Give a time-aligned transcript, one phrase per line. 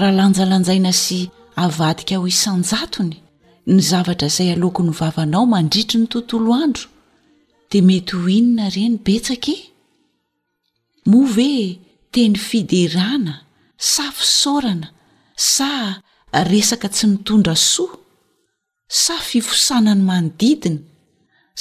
[0.00, 1.20] raha lanjalanjaina sy
[1.64, 3.14] avadika ho isanjatony
[3.72, 6.86] ny zavatra izay aleoko ny hovavanao mandritry ny tontolo andro
[7.70, 9.56] dia mety ho inona ireny betsakae
[11.10, 11.50] moa ve
[12.14, 13.34] teny fiderana
[13.92, 14.88] sa fisaorana
[15.52, 15.68] sa
[16.50, 17.96] resaka tsy mitondra soa
[19.02, 20.80] sa fifosana ny manodidina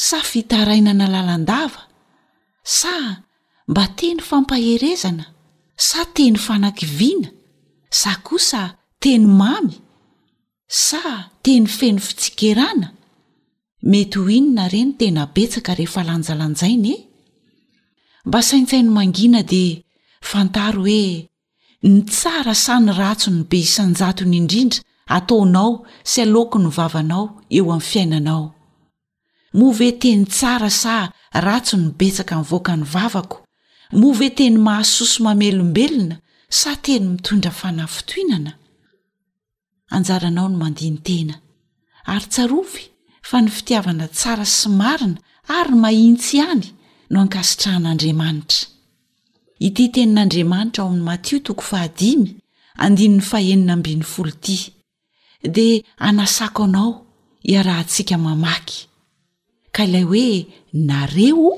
[0.07, 1.81] sa fitarainana lalandava
[2.79, 2.93] sa
[3.69, 5.25] mba teny fampaherezana
[5.87, 7.29] sa teny fanakiviana
[7.93, 9.77] sa kosa teny mamy
[10.87, 12.87] sa teny feno fitsikerana
[13.91, 17.03] mety ho inona ireny tena betsaka rehefa lanjalanjainy e
[18.27, 19.65] mba saintsainy mangina di
[20.29, 21.03] fantary hoe
[21.87, 24.79] ny tsara sa ny ratso ny be isanjatony indrindra
[25.17, 25.71] ataonao
[26.09, 27.25] sy aleoko ny vavanao
[27.57, 28.43] eo amin'ny fiainanao
[29.57, 30.93] moa ve teny tsara sa
[31.45, 33.37] ratso ny betsaka min'nvoakan'ny vavako
[34.01, 36.15] moa ve teny mahasoso mamelombelona
[36.59, 38.51] sa teny mitondra fanafitoinana
[39.95, 41.35] anjaranao no mandinytena
[42.13, 42.83] ary tsarofy
[43.29, 45.19] fa ny fitiavana tsara sy marina
[45.59, 46.65] ary mahintsy ihany
[47.11, 48.59] no ankasitrahan'andriamanitra
[49.67, 52.29] ity tenin'andriamanitra ao amin'ny matio toko fahadimy
[52.83, 54.57] andinyny fahenina ambiny folo iti
[55.55, 55.67] de
[56.07, 56.91] anasako anao
[57.51, 58.77] iarahantsika mamaky
[59.75, 60.27] ka ilay hoe
[60.89, 61.49] nareo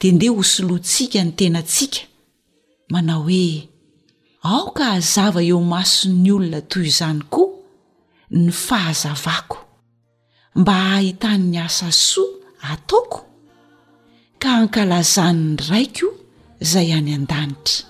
[0.00, 2.00] de ndeha hosoloatsika ny tenantsika
[2.92, 3.44] manao hoe
[4.42, 7.58] ao ka azava eo mason'ny olona toy izany koa
[8.36, 9.58] ny fahazavako
[10.60, 12.38] mba hahitanny asa soa
[12.72, 13.20] ataoko
[14.40, 16.08] ka ankalazanny raikyo
[16.64, 17.86] izay any an-danitra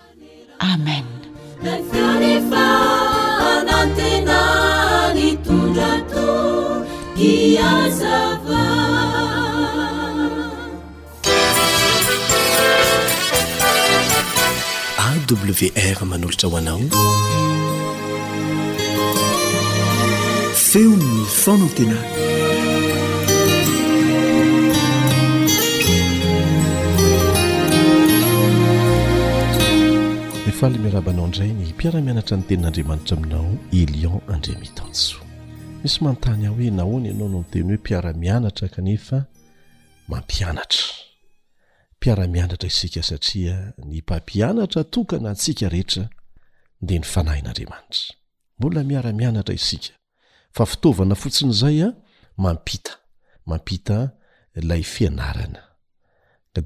[0.72, 1.06] amen
[15.08, 16.80] awr manolotra hoanao
[20.54, 21.96] feony ny fona ntena
[30.46, 33.46] refa aly miarabanao indray ny mpiaramianatra ny tenin'andriamanitra aminao
[33.80, 35.16] elion andriamitanjo
[35.82, 39.18] nisy manontany ah hoe nahoany ianao no noteny hoe mpiaramianatra kanefa
[40.08, 41.07] mampianatra
[42.00, 46.08] mpiara-mianatra isika satria ny mpampianatra tokana antsika rehetra
[46.86, 48.06] de ny fanahin'andriamanitra
[48.58, 49.92] mbola miara-mianatra isika
[50.56, 51.88] fa fitaovana fotsinyizay a
[52.44, 52.92] mampita
[53.50, 53.98] mampita
[54.60, 55.62] ilay fianarana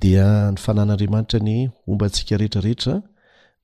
[0.03, 1.57] dia ny fanahin'andriamanitra ny
[1.91, 2.95] omba ntsika rehetra rehetra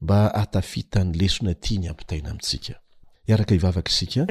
[0.02, 2.74] mba atafitany lesona tia ny ampitaina amintsika
[3.30, 4.22] iaraka ivavaka isika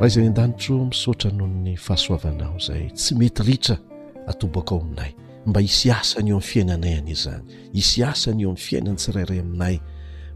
[0.00, 3.78] raha izany an-danitro misotra nohony fahasoavanao zay tsy mety ritra
[4.26, 5.12] atobakao aminay
[5.46, 9.76] mba is asany eoamifiainanaya zanyis asany eo am'n fiainany tsirairay aminay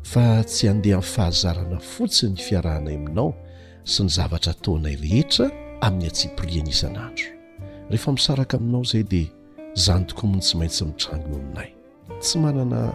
[0.03, 3.31] fa tsy adeha fahazarana fotsiny fiarahanay aminao
[3.85, 5.47] sy ny zavatraatonay rehetra
[5.81, 9.31] amin'y atsiinsesakaainaozay d
[9.85, 11.71] zany tokoa miny tsy maintsy mitrango eo aminay
[12.21, 12.93] tsy manana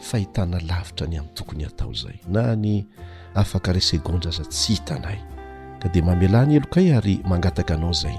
[0.00, 2.84] fahitana lavitra ny amin'ny tokony atao zay na ny
[3.34, 5.31] afaka rasegondra za tsy hitanay
[5.82, 8.14] ka dia mamelany elo kay ary mangataka anao izay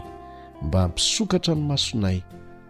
[0.68, 2.19] mba mpisokatra ny masonay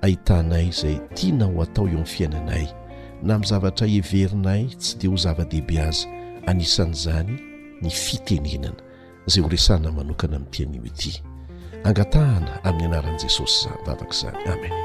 [0.06, 2.70] ahitanay izay tia na ho atao eo aminy fiainanay
[3.26, 6.06] na mizavatra heverinay tsy dia ho zava-dehibe azy
[6.46, 7.34] anisan'izany
[7.82, 8.78] ny fitenenana
[9.26, 11.12] izay ho resana manokana amin'nyitianio ity
[11.90, 14.76] angatahana amin'ny anaran'i jesosy zay vavaka izany amen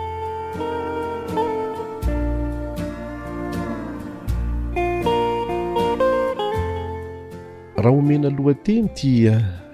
[7.77, 9.68] raha omena alohateny tya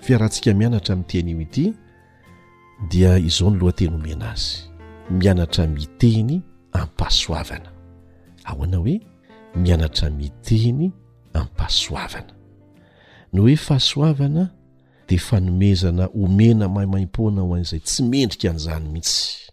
[0.00, 1.72] fearantsika mianatra ami'ty anio ity
[2.90, 4.64] dia izao no loha teny homena azy
[5.10, 6.42] mianatra miteny
[6.72, 7.70] ampasoavana
[8.44, 8.94] ahoana hoe
[9.62, 10.82] mianatra miteny
[11.32, 12.32] ampasoavana
[13.32, 14.44] noh hoe fahasoavana
[15.08, 19.50] di fanomezana omena mahimaim-poana ho an'izay tsy mendrika n'izany mihitsy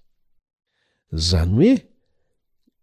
[1.12, 1.74] zany hoe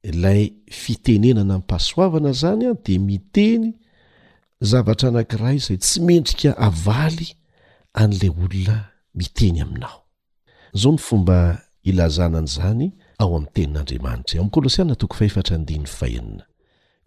[0.02, 3.74] ilay fitenenana mmpasoavana zany a dia miteny
[4.60, 7.26] zavatra anankiray zay tsy mendrika avaly
[7.94, 8.76] an'la olona
[9.18, 10.02] miteny aminao
[10.74, 11.38] izao ny fomba
[11.90, 12.86] ilazanan'izany
[13.20, 16.44] ao amin'ny tenin'andriamanitra amin'ny kolosiana toko faefatra ndiny fahenina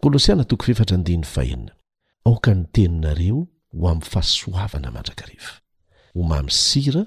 [0.02, 1.72] kolosiana toko faefatra nydiny fahenina
[2.28, 3.38] aoka ny teninareo
[3.76, 5.54] ho amin'ny fahasoavana mandrakarehva
[6.14, 7.02] ho mamysira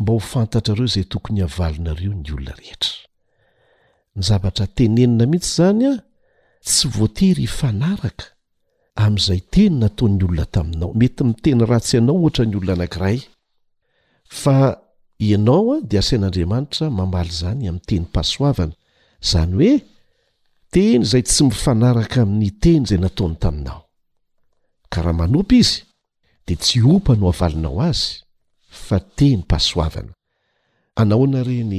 [0.00, 2.94] mba ho fantatra reo izay tokony havalinareo ny olona rehetra
[4.16, 5.94] ny zavatra tenenina mihitsy izany a
[6.66, 8.26] tsy voatery hifanaraka
[9.02, 13.16] am'izay teny nataon'ny olona taminao mety miteny ratsy ianao oatra ny olona anankiray
[14.42, 14.56] fa
[15.28, 18.74] ianaoa de asain'andriamanitra mamaly zany ami'y teny mpasoavana
[19.30, 19.72] zany hoe
[20.72, 23.80] teny zay tsy mifanaraka amin'ny teny zay nataony taminao
[24.92, 25.76] karaha manopy izy
[26.46, 28.04] de tsy opano avalinao azy
[28.86, 30.12] fa teny pasoavana
[31.00, 31.76] anaona reny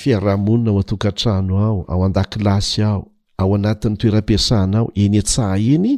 [0.00, 3.00] fiarahamonina o atokatrano ao ao andakilasy ao
[3.42, 5.92] ao anatin'ny toerapiasana ao eny atsaha eny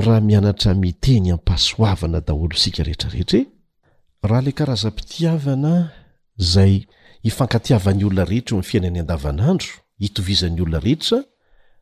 [0.00, 3.46] raha mianatra miteny amimpasoavana daholo sika rehetrarehetra e
[4.22, 5.90] raha le karaza mpitiavana
[6.36, 6.86] zay
[7.22, 9.68] ifankatiavany olona rehetra eo am'ny fiainany an-davanandro
[10.00, 11.18] hitovizan'ny olona rehetra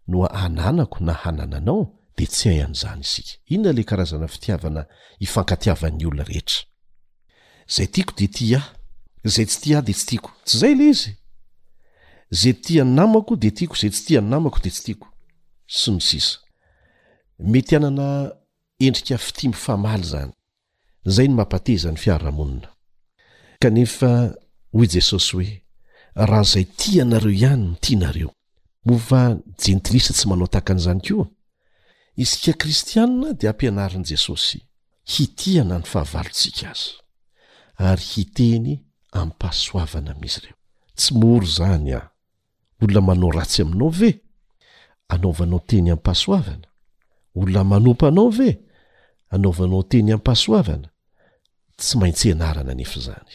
[0.08, 4.86] noa hananako na hanananao de tsy hay han'izany isika inona le karazana pitiavana
[5.18, 6.60] ifankatiavan'ny olona rehetra
[7.76, 8.62] zay tiako de ty a
[9.24, 11.12] zay tsy ti ah de tsy tiako tsy zay le izy
[12.30, 15.08] zay tia ny namako de tiako zay tsy tia ny namako de tsy tiako
[15.66, 16.43] sy nysisa
[17.38, 18.32] mety anana
[18.78, 20.32] endrika fiti myfahamaly zany
[21.04, 22.68] zay no mampatezany fiarahamonina
[23.62, 24.12] kanefa
[24.72, 25.62] hoy jesosy hoe
[26.14, 28.30] raha zay ti anareo ihany ny tianareo
[28.86, 31.26] mofa jentilisa tsy manao takan'izany koa
[32.22, 34.58] isika kristianna di ampianarin' jesosy
[35.12, 36.88] hitiana ny fahavalotsika azy
[37.88, 38.68] ary hiteny
[39.18, 40.56] amipasoavana mizy reo
[40.98, 42.08] tsy moro zany aho
[42.82, 44.10] olona manao ratsy aminao ve
[45.12, 46.68] anaovanao teny ampasoavana
[47.34, 48.58] olona manompa anao ve
[49.34, 50.88] anaovanao teny ami'pasoavana
[51.76, 53.32] tsy maintsy anarana nefa zany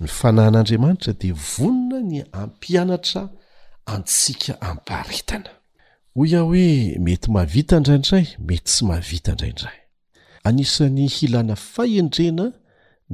[0.00, 3.22] ny fanahan'andriamanitra de vonona ny ampianatra
[3.94, 5.50] antsika apaaharitana
[6.14, 9.78] ho ia hoe mety mahavita ndraindray mety tsy mahavitaindraindray
[10.46, 12.46] anisan'ny hilana fahendrena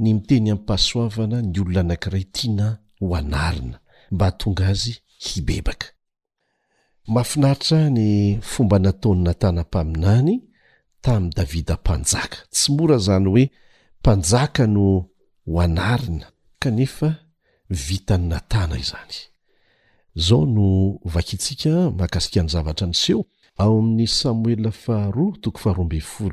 [0.01, 2.67] ny miteny ami'mpasoavana ny olona anankiray tiana
[2.99, 3.77] hoanarina
[4.11, 4.93] mba htonga azy
[5.25, 5.87] hibebaka
[7.07, 10.41] mahafinaritra ny fomba nataony natana mpaminany
[11.01, 13.45] tami' davida mpanjaka tsy mora zany hoe
[14.01, 15.05] mpanjaka no
[15.45, 16.25] hoanarina
[16.59, 17.15] kanefa
[17.69, 19.13] vitany natana izany
[20.15, 23.21] zao no vakitsika mahakasikany zavatra nseho
[23.63, 26.31] ao amin'y samoelfahar to aharobeloe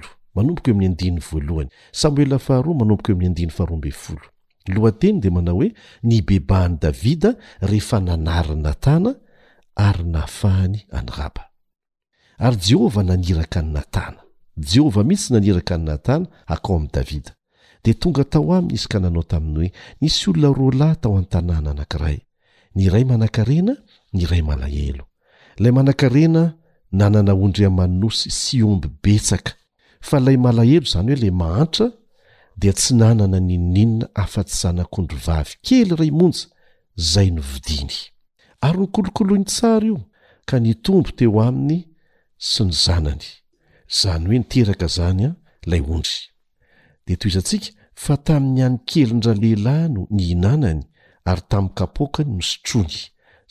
[4.80, 5.68] loteny de mana hoe
[6.02, 7.30] ny bebahany davida
[7.60, 9.14] rehefa nanariny natana
[9.88, 11.42] ary naafahany anyraba
[12.44, 14.20] ary jehovah naniraka ny natana
[14.70, 17.32] jehovah mihisy naniraka ny natana akao amin'i davida
[17.84, 19.68] dia tonga tao aminy izy ka nanao taminy hoe
[20.00, 22.18] nisy olona roa lahy tao any-tanàna anankiray
[22.76, 23.74] ny iray manankarena
[24.16, 25.04] ny ray malahelo
[25.62, 26.42] lay manankarena
[27.00, 29.52] nanana ondry amannosy sy omby betsaka
[30.08, 31.86] fa lay malahelo izany hoe ilay mahantra
[32.60, 36.46] dia tsy nanana nininina afa-tsy zanak'ondry vavy kely iray monja
[37.12, 37.98] zay novidiny
[38.62, 40.00] ary hokolokoloiny tsara io
[40.48, 41.78] ka ny tombo teo aminy
[42.50, 43.26] sy ny zanany
[44.00, 45.34] zany hoe niteraka zanyan
[45.70, 46.16] lay ondry
[47.06, 47.66] de toizantsika
[48.02, 50.82] fa tamin'ny anykelindra lehilahy no ny inanany
[51.30, 52.98] ary tami'y kapoakany nosotrony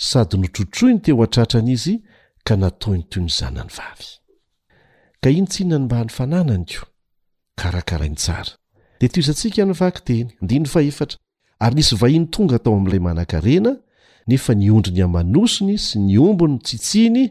[0.09, 1.95] sady notrotroi ny teo antratrany izy
[2.47, 3.71] ka nataony toy ny zanany
[5.21, 6.77] vain tna nmbanyoiy
[13.09, 13.75] anhtaay
[14.27, 17.25] nefa niondro ny hamanosony sy niombo ny n tsitsiny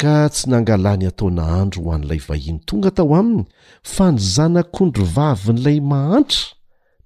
[0.00, 3.44] ka tsy nangalany hataonahandro ho an'ilay vahiny tonga tao aminy
[3.92, 6.42] fa nyzanak'ondro vavy n'lay mahantra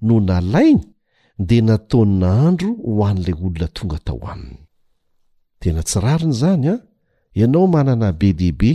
[0.07, 0.83] no nalainy
[1.49, 4.61] dea natao naandro ho anilay olona tonga tao aminy
[5.61, 6.81] tena tsirarin' zany an
[7.41, 8.73] ianao manana be deibe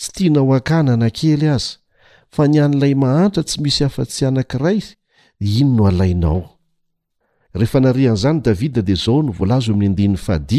[0.00, 1.76] tsy tianao akana anakely aza
[2.34, 4.80] fa ni an'ilay mahantra tsy misy hafa-tsy anankiray
[5.48, 6.57] iny no alainao
[7.58, 10.52] rehefa narihan'izany davida de zao no voalaza ho amn'y ahad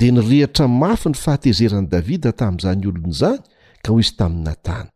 [0.00, 3.38] de nirehatra mafy ny fahatezeran'ni davida tamin'izany olon'izany
[3.84, 4.90] ka hoy izy tami'ny natana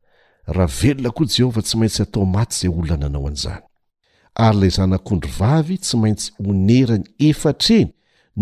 [0.56, 3.62] raha velona koa jehovah tsy maintsy atao maty zay olona nanao an'izany
[4.44, 7.88] ary lay zanakondry vavy tsy maintsy onerany efatreny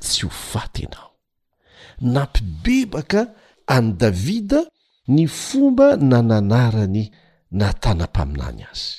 [0.00, 3.22] tsy hofatnanampbebaka
[3.66, 4.52] aydid
[5.10, 7.02] ny fomba na nanarany
[7.60, 8.92] natanam-paminany azy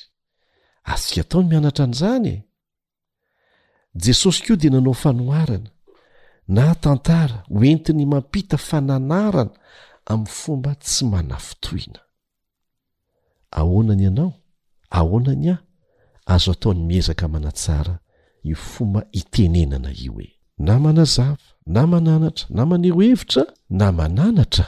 [0.94, 2.44] asika ataony mianatra an'izany e
[4.04, 5.70] jesosy koa dia nanao fanoharana
[6.56, 9.54] na tantara hoentiny mampita fananarana
[10.12, 12.00] amin'ny fomba tsy manafitoina
[13.60, 14.32] ahonany ianao
[15.00, 15.60] ahonany ao
[16.34, 17.96] azo ataony miezaka manatsara
[18.50, 20.28] io fomba hitenenana io he
[20.66, 23.44] na manazava na mananatra na manero hevitra
[23.80, 24.68] na mananatra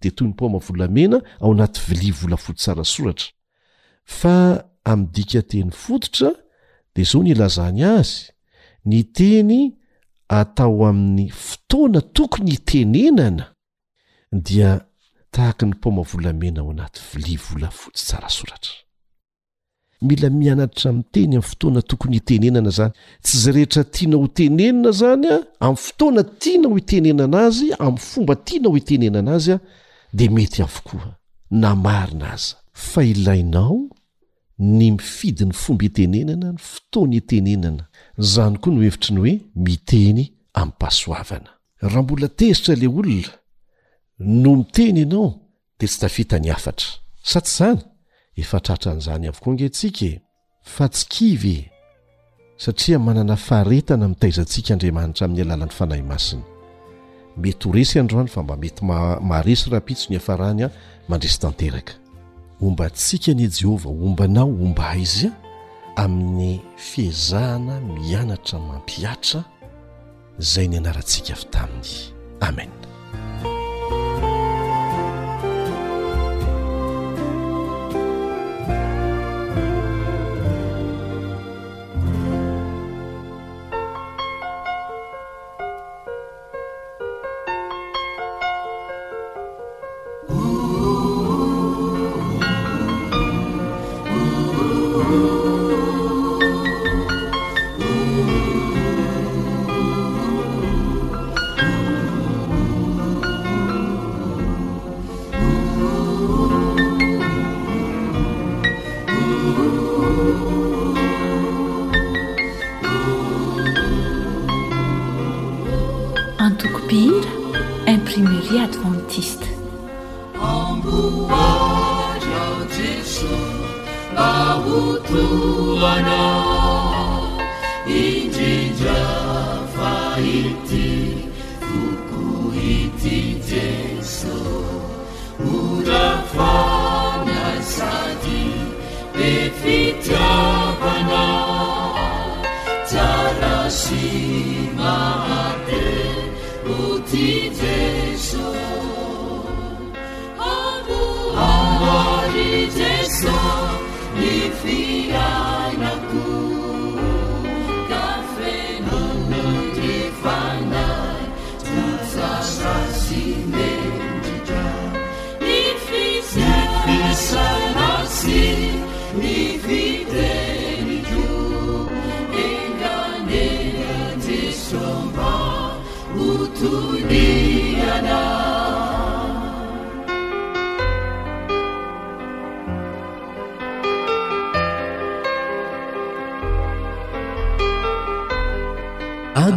[0.00, 3.28] de toy ny mpomavolamena ao anaty vili volafotsysara soratra
[4.04, 6.30] fa amy dika teny fototra
[6.94, 8.32] de zao ny lazany azy
[8.84, 9.52] ny teny
[10.28, 13.52] atao amin'ny fotoana tokony hitenenana
[14.32, 14.80] dia
[15.30, 18.72] tahaka ny mpomavolamena ao anaty vilia volafotsy tsara soratra
[20.02, 22.92] mila mianattra mi teny ami'y fotoana tokony itenenana zany
[23.22, 27.98] tsy zay rehetra tiana ho tenenana zany a amin'y fotoana tiana ho itenenana azy amin'y
[28.08, 29.60] fomba tiana ho itenenana azy a
[30.12, 31.14] de mety avokoa
[31.50, 33.88] na marina aza fa ilainao
[34.58, 37.84] ny mifidi n'ny fomba etenenana ny fotoany etenenana
[38.32, 39.34] zany koa no hevitry ny hoe
[39.66, 40.20] miteny
[40.60, 41.50] ami'pasoavana
[41.92, 43.32] raha mbola tezitra la olona
[44.18, 45.28] no miteny ianao
[45.78, 46.88] dea tsy tafita ny afatra
[47.30, 47.80] sa tsy zany
[48.42, 50.20] efatratran'izany avokoa ngeatsika e.
[50.74, 51.58] fa tsy kivye
[52.62, 56.44] satria manana faretana mitaizantsika andriamanitra amin'ny alalan'ny fanahy masiny
[57.36, 58.84] mety horesy androany fa mba mety
[59.22, 60.70] maharesy rahapitso ny afarany a
[61.08, 61.92] mandresy tanteraka
[62.60, 65.30] omba tsika niy jehova ombanao omba aizya
[65.96, 69.44] amin'ny fiezahana mianatra mampiatra
[70.38, 72.79] zay ny anaratsika fy tamin' amen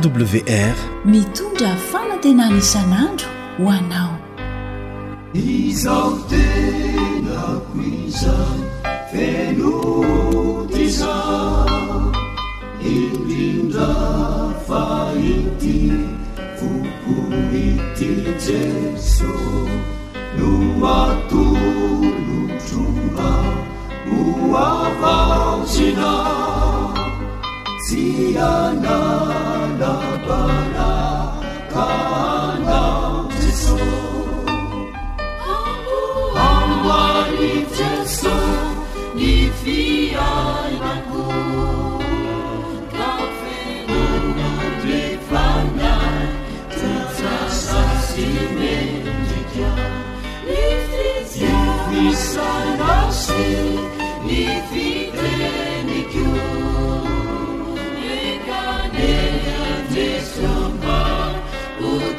[0.02, 0.76] wr
[1.12, 4.14] mitondra fanatenanisan'andro ho anao
[5.36, 6.48] mizao te
[7.26, 8.38] na koiza
[9.12, 9.76] feno
[10.74, 11.18] tiza
[12.96, 13.90] eminda
[14.68, 15.80] faety
[16.60, 17.14] foko
[17.52, 18.10] nity
[18.46, 19.36] jeso
[20.38, 20.54] no
[20.98, 22.12] atolo
[22.66, 23.32] joma
[24.18, 24.20] o
[24.70, 26.14] avaosena
[28.36, 28.92] 啦那
[29.80, 30.02] 啦
[31.70, 31.78] 看
[32.66, 32.74] 那
[33.30, 33.38] 不
[37.64, 37.68] 的
[39.16, 39.22] 你
[39.52, 39.62] 飞
[40.16, 40.18] 爱
[41.10, 41.12] 不
[42.90, 42.92] 啡
[45.30, 45.32] 方
[45.78, 45.80] 的
[48.02, 48.04] 心
[48.58, 48.62] 面
[50.46, 50.48] 日你
[51.26, 51.36] 间
[53.12, 53.24] 心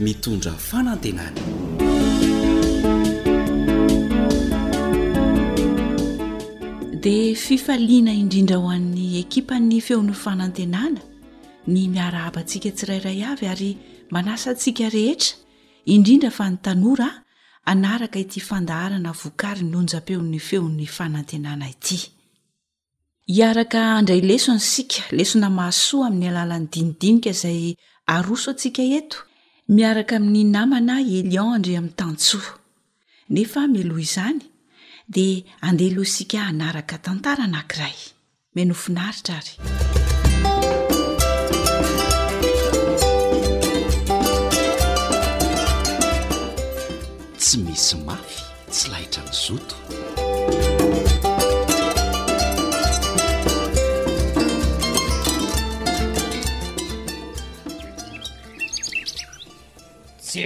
[0.00, 1.40] mitondra fanantenana
[7.02, 11.00] dia fifaliana indrindra ho an'ny ekipany feon'ny fanantenana
[11.72, 13.70] ny miarahabantsika tsirairay avy ary
[14.14, 15.34] manasa antsika rehetra
[15.94, 17.18] indrindra fa nytanora a
[17.72, 21.98] anaraka ity fandaharana vokary nonjapeon'ny feon'ny fanantenana ity
[23.34, 27.60] hiaraka andray lesony sika lesona mahsoa amin'ny alalan'ny dinidinika izay
[28.14, 29.18] aroso antsika eto
[29.68, 32.48] miaraka amin'ny namana elion andre amin'ny tantsoa
[33.36, 34.40] nefa milo izany
[35.16, 37.98] dia andehaloh sika hanaraka tantara nankiray
[38.54, 39.56] menofinaritra ary
[47.40, 48.40] tsy misy mafy
[48.72, 49.74] tsy laitra ny zoto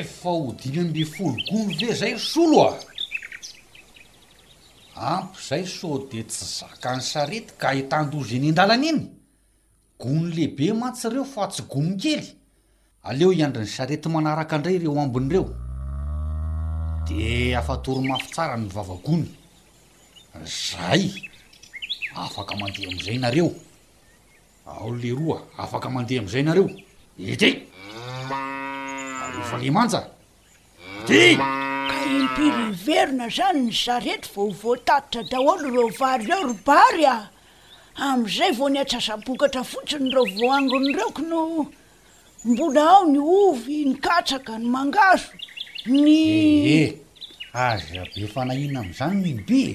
[0.01, 2.59] efa ho dinyanle folo gony ve zay rsolo
[4.97, 9.01] a ampy zay so de tsy zaka ny sarety ka hitandyozy any an-dalany iny
[10.01, 12.27] gony lehibe mantsy ireo fa tsy gonokely
[13.03, 15.45] aleo iandri ny sarety manaraka andray reo ambin'ireo
[17.09, 19.27] de afatorymafy tsaranyvavagony
[20.47, 21.13] zay
[22.25, 23.51] afaka mandeha am'izay nareo
[24.67, 26.69] aole roa afaka mandeha am'izay nareo
[27.33, 27.72] ety
[29.35, 30.01] nofa e manja
[31.07, 31.51] ty ka
[32.13, 37.17] empily iverona zany ny zarety vovoataditra daholo ro vary eo robary a
[38.09, 41.41] amn'izay vo niatsasabokatra fotsiny reo voaangony ireoko no
[42.51, 45.33] mbola ao ny ovy nykatsaka ny mangazo
[45.87, 46.97] nye
[47.65, 49.73] azabe fanaina an'izany minbee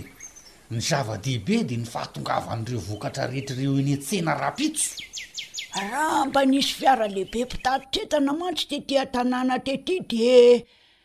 [0.71, 5.03] ny zava-dehibe di ny fahatongavan'ireo vokatra rehetry reo enetsena rapitso
[5.91, 10.29] raha mba nisy fiara lehibe mpitatitraetana manitsy tetia tanàna tety di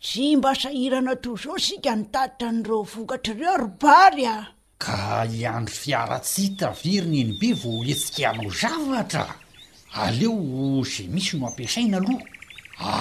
[0.08, 4.44] sy mba sahirana to izao sika nitaditra n'ireo vokatra ireo robary ah
[4.84, 4.98] ka
[5.32, 9.24] hiandry fiaratsy htavirynaeny be vao etsikaanao zavatra
[10.02, 10.36] aleo
[10.92, 12.22] zay misy no ampiasaina aloha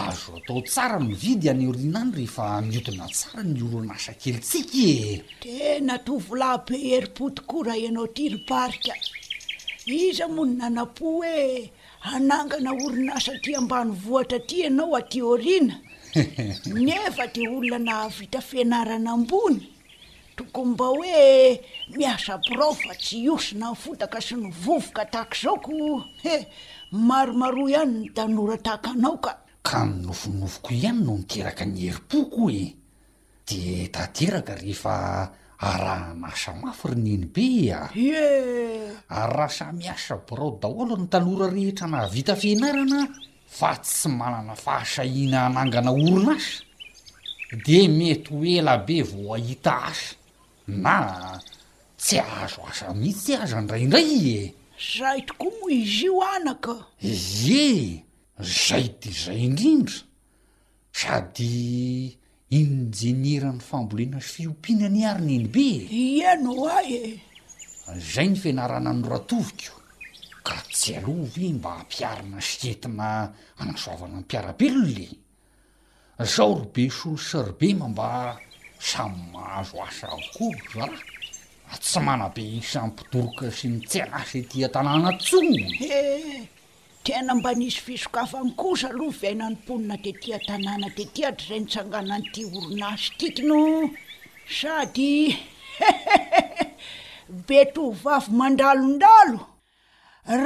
[0.10, 5.00] azo atao tsara no vidy any ordinany rehefa miodina tsara ny orona sakelytsika e.
[5.44, 8.94] tena tovolahy be heripotikoara ianao ty ribarika
[9.86, 11.72] iza moa ny nanam-po hoe
[12.04, 15.80] anangana orinasa ty ambany vohatra aty ianao aty oriana
[16.74, 19.68] nefa de olona nahavita fianarana ambony
[20.36, 21.62] tokony mba hoe
[21.96, 26.46] miasabirao fa tsy iosina nfotaka sy nyvovoka tahaka izaoko e
[26.92, 29.32] maromaroa ihany ny danora tahaka anao ka
[29.64, 32.76] ka ninofonofoko ihany no miteraka ny herim-po koa e
[33.48, 34.94] di tateraka rehefa
[35.62, 38.18] raha nasa mafy ry niny be a ye
[39.08, 43.06] ary raha samiasa borao daholo ny tanora rehetra na vita fianarana
[43.46, 46.66] fa tsy manana fahasahina anangana orona asa
[47.66, 50.16] de mety ho elabe vao ahita asa
[50.68, 51.38] na
[51.98, 54.44] tsy ahazo asa mihitsy aza ndrayindray e
[54.98, 56.74] zay tokoa izy io anaka
[57.06, 58.02] ye
[58.42, 60.02] zay de zay indrindra
[60.92, 62.18] sady
[62.52, 65.66] injeniera n'ny fambolena s fiompina ny ariny iny be
[66.20, 66.90] iano ay
[67.88, 69.80] e zay ny fianarana noratoviko
[70.44, 73.10] kraha tsy alovy mba hampiarina sientina
[73.56, 75.08] anasoavana ny mpiarabe lole
[76.34, 78.10] zao robe solosyrbe ma mba
[78.78, 84.68] samy mahazo asy rahaokoly za lay tsy mana be isannmypidorika sy ny tsy anasa etya
[84.74, 86.51] tanàna tsonoe
[87.04, 93.60] tena mba nisy fisokafany kosa aloha viaina nymponina tetia tanàna tetihatra izay nitsangananyity oronazy titono
[94.58, 95.12] sady
[97.48, 99.40] be toh vavy mandalondalo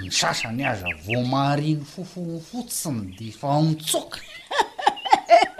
[0.00, 4.18] ny sasany aza vomahariny fofony fotsiny de fa mitsoka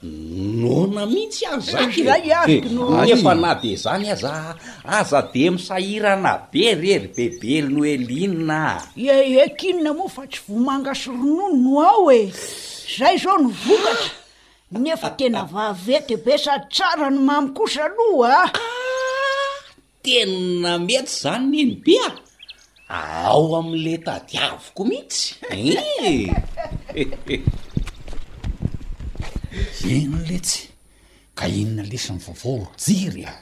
[0.02, 1.70] nona mihitsy azy
[2.08, 8.60] zanyaakno nefa na de zany aza aza de misahira na be rery bebely no elinna
[8.96, 12.32] eekinona moa fa tsy vomangaso ronono no ao e
[12.96, 14.08] zay zao no vokara
[14.80, 18.52] nefa tena vavety be sa tsara ny mamykosa aloha a
[20.04, 22.08] tena metsy zany niny bea
[22.88, 26.94] ao amle tadiavoko mihitsy eh.
[29.88, 30.68] ino letsy
[31.34, 33.32] ka inona lesanni vavao ro jery a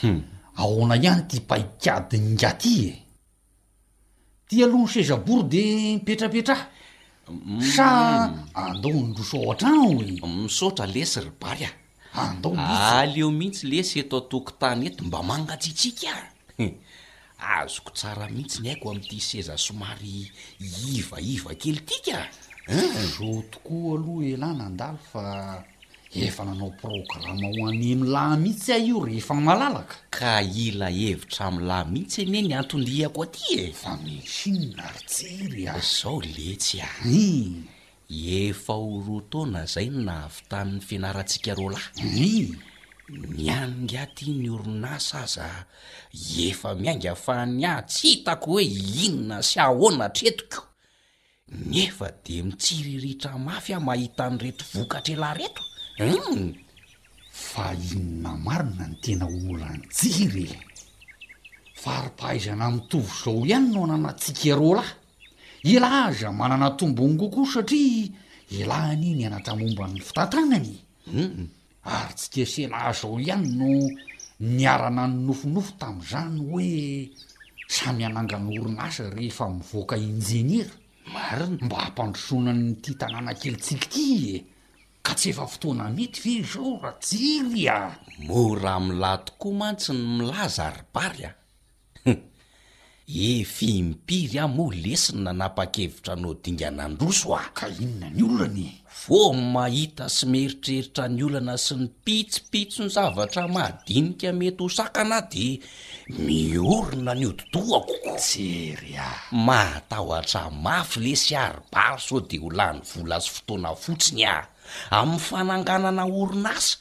[0.00, 0.20] hmm.
[0.60, 2.94] aona ihany ti paikadinyngaty e
[4.48, 5.62] tia alohany sezaboro de
[5.96, 6.56] mipetrapetra
[7.26, 7.60] h mm.
[7.74, 7.86] sa
[8.54, 10.20] andao nydroso ao atra o e?
[10.20, 11.72] mm, misotra lesy rybary a
[12.30, 16.22] andao aleo mihitsy lesy eto atokontany eto mba mangatsitsikaa
[17.38, 20.30] azoko tsara mihitsy ny haiko amity seza somary
[20.94, 22.20] ivaiva keli tika
[23.16, 25.24] zo tokoa aloha elahy nandalo fa
[26.26, 30.30] efa nanao programa ho animlahy mihitsy ah io rehhefa n malalaka ka
[30.64, 36.78] ila hevitra mlahy mihitsy enie ny antondihako aty e fa misiny naaritsery a zao letsy
[36.86, 36.90] a
[38.14, 41.90] y efa ho ro tona zay no na avy tanin'ny fianaratsika reo lahy
[42.28, 42.40] i
[43.08, 45.48] miannga aty ny orina s aza
[46.48, 48.64] efa mianga fa ny ah tsy hitako hoe
[49.04, 50.60] inona sy ahoanatra etiko
[51.70, 55.62] nefa de mitsiriritra mafy aho mahita ny reto vokatra elahy reto
[56.10, 56.52] u hmm.
[57.50, 58.88] fa inona marina e?
[58.90, 60.56] no tena oolantjirye
[61.82, 64.94] fari-pahaizana mitovy zao ihany nohananatsiakaro lahy
[65.72, 68.08] ilah aza manana tombony kokoa satria
[68.58, 70.72] ilahy an'iny anatra momba n'ny fitantanany
[71.12, 71.48] hmm.
[71.84, 73.70] ary tsi kesena hazao ihany no
[74.40, 77.10] niarana ny nofonofo tami'izany hoe
[77.68, 80.74] samy anangan' orinasa rehefa mivoaka injeniera
[81.14, 84.34] mariny mba hampandrosonanyty tanàna kelitsiki ki e
[85.06, 87.80] ka tsy efa fotoana mety vey zao rahajiry a
[88.26, 91.32] mo raha milahy tokoa maitsiny mila zaribary a
[93.06, 98.64] efimpiry a moa lesy ny nanapa-kevitra no dingana androso a ka inona ny olana
[99.00, 105.46] fo mahita sy mieritreritra ny olana sy ny pitsipitso ny zavatra madinika mety hosakana di
[106.26, 112.82] miorona ny ododohako ksery a mahataho atra mafy le sy aribary so de ho lan'ny
[112.90, 114.36] vola asy fotoana fotsiny a
[114.98, 116.76] amin'ny fananganana orina asa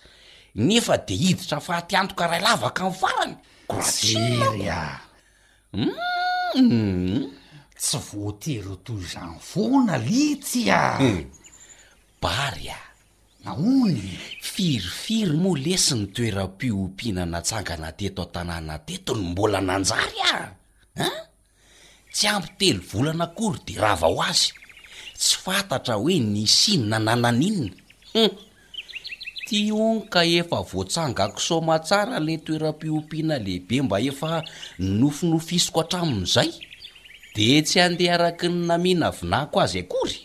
[0.55, 3.35] nefa de hiditra fatiantokarahay lavaka in'y farany
[3.69, 4.79] kerya
[5.73, 7.33] Mm-hmm.
[7.75, 11.25] tsy voatery tozany fona litsy a eh,
[12.21, 12.77] bary a
[13.43, 14.05] nahony
[14.53, 20.53] firyfiry moa lesy ny toera-piompihinanatsangana teto an-tanàna teto ny mbola nanjary a
[21.01, 21.09] a
[22.13, 24.51] tsy ampytelo volana akory de rava ho azy
[25.19, 27.73] tsy fantatra hoe ny sinna na nan'inna
[28.13, 28.33] hm.
[29.47, 34.29] ti onka efa voatsangako soma tsara le toeram-piompiana lehibe mba efa
[34.99, 36.49] nofinofisoko hatramin'izay
[37.35, 40.17] de tsy andehharaky ny namina vinahko azy akory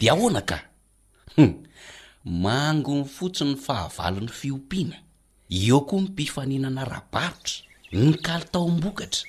[0.00, 0.58] di ahoana ka
[2.44, 4.96] mahngony fotsi ny fahavaliny fiompiana
[5.62, 7.66] eo koa ny mpifaninana rabaritra
[8.02, 9.22] ny kalitaom-bokatra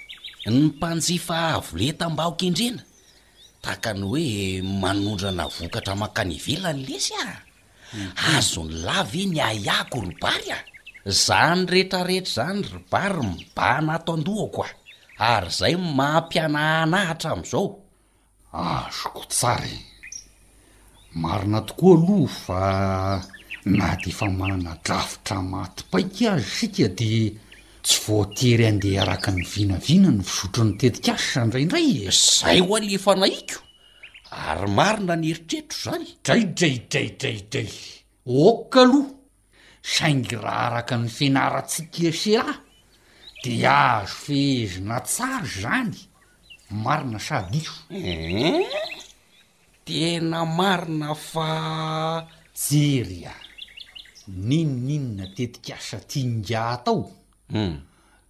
[0.53, 2.83] ny mpanjifa voleta m-baok indrena
[3.63, 4.25] tahakany hoe
[4.81, 7.50] manondrana vokatra man-kany velany lesy a
[8.37, 14.65] azo ny lav e ny aiako robary aho za ny rehetrarehetra izany robary mibanato andohako
[14.65, 14.71] a
[15.37, 17.67] ary izay mampiana hanaahitra amin'izao
[18.51, 19.77] azoko tsarae
[21.21, 22.59] marina tokoa aloha fa
[23.77, 27.31] na dy efa manana drafotra matipaika azy sika dia
[27.85, 32.09] tsy voatery andeha araka ny vinavina ny fisotro ny tetika azy zandraindray e.
[32.11, 33.59] zay ho alefanaiko
[34.31, 37.71] ary marina nyeritretro zany draidraidraidraidray
[38.49, 39.09] oka aloha
[39.93, 42.47] saingy raha araka ny finaratsikesela
[43.43, 45.95] de ahzo fehezina tsaro zany
[46.83, 48.83] marina sadiso um eh?
[49.85, 51.49] tena marina fa
[52.65, 53.35] jery a
[54.47, 57.01] ninoniny na tetika asa tiannga ataou
[57.51, 57.75] hmm.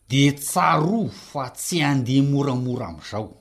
[0.10, 3.41] de tsar o fa tsy andea moramora am'izao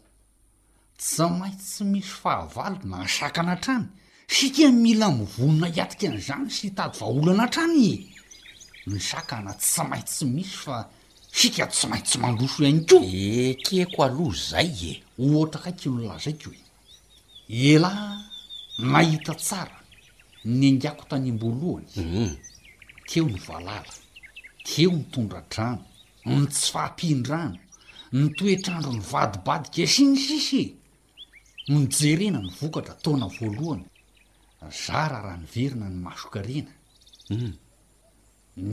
[1.01, 3.87] tsy maiy tsy misy fahavalo na asaka anatrany
[4.29, 7.93] sika mila mivonona hiatrika an'izany sy tady vaaolo ana atrany
[8.87, 10.77] nisaka na tsy maiy tsy misy fa
[11.33, 12.97] sika tsy maiytsy mandroso ihany ko
[13.71, 16.61] keko aloha zay e ooatra kaiko ny lazaikoe
[17.73, 18.17] elahy
[18.91, 19.77] nahita tsara
[20.61, 22.35] nyangako tanymbolohany mm.
[23.09, 23.85] teo ny valala
[24.67, 25.83] teo nytondradrano
[26.27, 27.57] ny tsy fahampindrano
[28.13, 30.65] ny toetrandro ny vadibadika sy ny sisy
[31.69, 33.87] nijerena ny vokatra taona voalohany
[34.71, 36.81] za raha raha nyverina ny masoka renaum
[37.29, 37.53] hmm.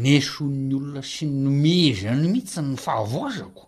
[0.03, 3.63] neson'ny olona sy nomezany mihitsy ny fahavoazako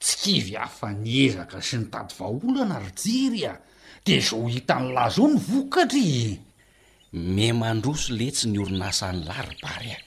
[0.00, 3.60] tsy kivy hafa nyezaka sy nytady vaholana ry jery a
[4.06, 6.04] de zao hita ny lahy zao ny vokatra
[7.12, 9.98] me mandroso letsy ny orina sany lahy rybary a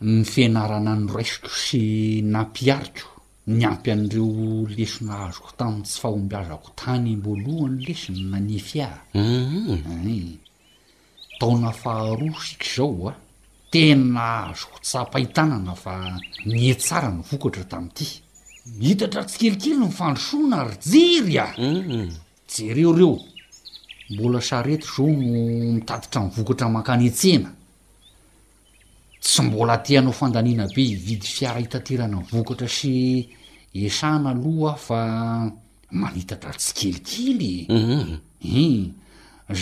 [0.00, 1.82] ny fianarana nyrasiko sy
[2.24, 3.15] nampiariko
[3.46, 10.38] ny ampy an'ireo lesona azoko tami tsy fahombiazako tany mboalohany lesiny nanefy ah mhm.
[11.38, 13.14] taona faharosika zao a
[13.70, 15.94] tena azoko tsapahitanana fa
[16.44, 18.06] nietsara ny vokatra tamiity
[18.82, 21.54] hitatra tsikelikely nyfandrosoana ry jery ah
[22.50, 23.18] jereo reo
[24.10, 27.50] mbola sarety zao no mitatitra nivokatra mankanetsena
[29.26, 33.26] tsy mbola tianao fandanina be ividy fiara hitaterana n vokatra sy
[33.74, 35.00] esahna aloh aho fa
[35.90, 36.70] manitatra tsy
[37.02, 38.22] kelikely mhm.
[38.38, 38.86] e eh,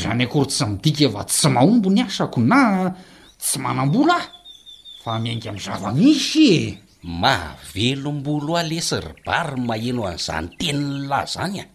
[0.01, 2.61] zany akory tsy midika fa tsy mahombony asako na
[3.41, 4.27] tsy manam-bolo ah
[5.03, 11.65] fa miainga am' zava misy e mahvelom-bolo alesy ribary mahenao an'izany teniny lahy zany a
[11.65, 11.67] e.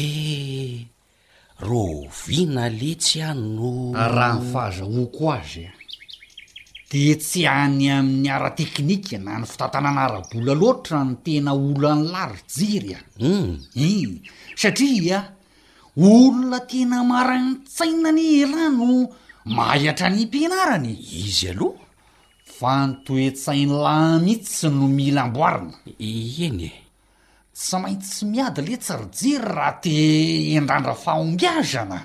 [0.00, 0.88] ehe
[1.60, 5.84] rovina letsy a no raha ny fahazaoako azy a e.
[7.12, 13.52] etsehahny amin'ny ara-teknika na ny fitatanana arabola loatra ny tena olany larojery a ih hmm.
[13.76, 14.12] hmm.
[14.62, 15.20] satria
[15.96, 18.90] olona tena maranitsaina ny elahy no
[19.58, 21.84] mayatra ny mpinarany izy aloha
[22.58, 26.72] fantoetsain'lah mihitsy no mila mboarina eny e
[27.54, 29.94] tsy maintsy miady letsarijery raha te
[30.56, 32.00] endrandra fahombiazana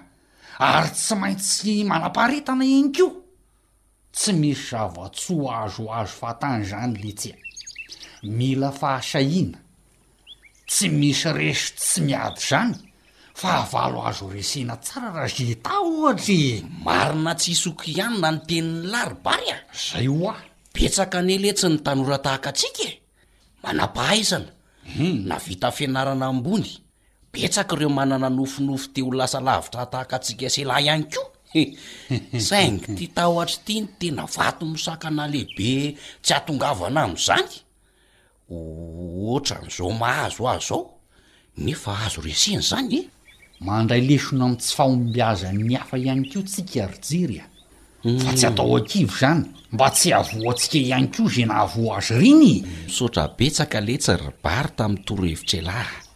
[0.60, 3.20] ary tsy maintsy manam-paharetana eny ko
[4.13, 7.36] tsy misy zava-tso azoazo fahatany zany le tsya
[8.24, 9.58] mila fahasahiana
[10.67, 12.76] tsy misy resi tsy miady zany
[13.34, 19.47] fa havalo azo resena tsara raha zetaho ohatry marina tsy isoky ihanyna ny tenin'ny laribary
[19.56, 20.36] a zay oa
[20.74, 22.93] petsaka neletsy ny tanora tahaka atsika e
[23.63, 24.50] manam-pahaizanam
[24.97, 25.26] hmm.
[25.28, 26.71] na vita fianarana ambony
[27.32, 33.06] petsaka ireo manana nofinofo te ho lasa lavitra atahaka atsika selahy ihany ko tsing ty
[33.14, 35.74] tahoatry ti ny tena vato misakanalehibe
[36.24, 37.52] tsy hatongavana am'izany
[38.56, 40.84] ohatra n''izao mahazo azo zao
[41.66, 43.02] nefa azo resena zany e.
[43.68, 47.46] mandray lesona an tsy fahombiaza ny afa ihany ko tsika rijery a
[48.26, 48.54] fa tsy hmm.
[48.56, 52.54] atao akivo zany mba tsy avoantsika ihany ko za na havo azy riny
[52.96, 56.11] sotra betsakaletsy ry bary tami'y toro hevitrelaha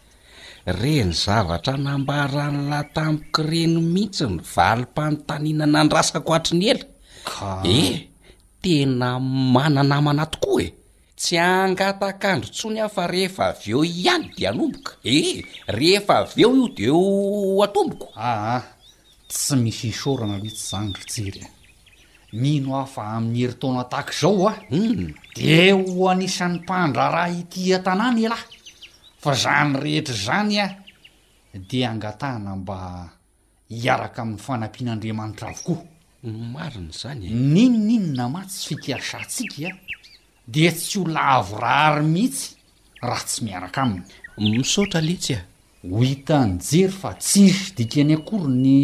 [0.65, 6.85] reny zavatra nambaran'latampoko reno mihitsy nivalympanitanina na andrasako atri ny ela
[7.73, 7.99] ehh
[8.61, 10.67] tena mananamanatokoa e
[11.19, 15.45] tsy angataakandro tsony ahfa rehefa av eo ihany de anomboka eh
[15.77, 18.63] rehefa avy eo io de o atomboko aa ah, ah.
[19.29, 21.47] tsy misy isorana mhitsy zany rojerya
[22.41, 24.57] mino afa amin'ny heri taona atahaka zao a ah?
[24.73, 25.13] u hmm.
[25.35, 28.53] de ho anisan'ny mpandra raha itia tanàny elahy
[29.25, 30.67] fa zany rehetra zany a
[31.53, 32.77] di angatahana mba
[33.69, 35.83] hiaraka amin'ny fanampian'andriamanitra avokoa
[36.55, 37.29] mariny zany e.
[37.53, 39.73] n ino n iny na matsy tsy fikarsantsika a
[40.53, 42.45] di tsy ho lavorary mihitsy
[43.05, 44.05] raha tsy miaraka aminy
[44.53, 45.43] misotra letsy a e.
[45.89, 48.75] ho hitanjery fa tsy isy dikany akory ny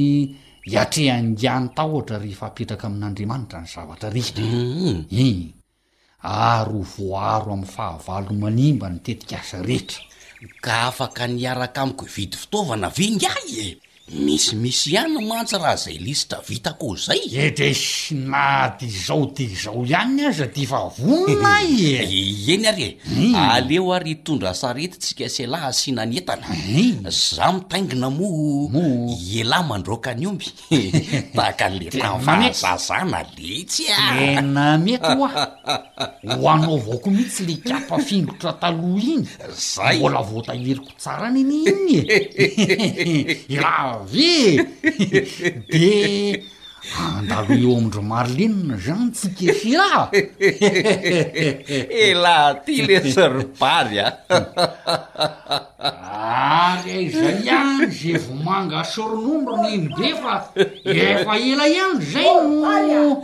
[0.70, 5.06] hiatreangany tahotra rehefa apetraka amin'andriamanitra ny zavatra rehetra mhm.
[5.28, 5.54] i
[6.26, 10.02] ary ho voaro ami'ny fahavalo manimba nytetika asa rehetra
[10.64, 13.68] ka afaka niaraka amiko vidy fitaovana vengay e
[14.10, 20.26] misimisy ihany no mantsy raha zay listra vitako zay ede sinady zao di zao ihany
[20.28, 22.02] aza difa vononay e.
[22.54, 23.36] eny ary e hmm.
[23.36, 27.08] aleo ary tondra saretytsika selaha siananyetana hmm.
[27.36, 29.08] za mitaingina momo
[29.40, 30.48] elah mandrokany omby
[31.36, 35.16] tahaka 'le tanfasazana letsy a enamaa
[36.36, 39.24] ho anao vao koa mihitsy le kiapa fingotra taloha iny
[39.74, 41.94] zay bola votaheriko tsarana any iny
[43.48, 44.58] e rah ve
[45.72, 46.44] de
[47.00, 49.90] andaloa eo amindro marilenina zany tsikaesira
[52.06, 54.14] ela ty letsy ripary ah.
[56.08, 60.34] a are zay any ze vomanga sorononbo niny be fa
[61.06, 63.16] efa elaelny zay oh, ah.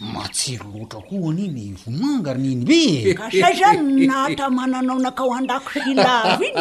[0.00, 6.52] matsiro loatra kohany iny vomangarniny be ka say zany naatamananao nakao andakory lavy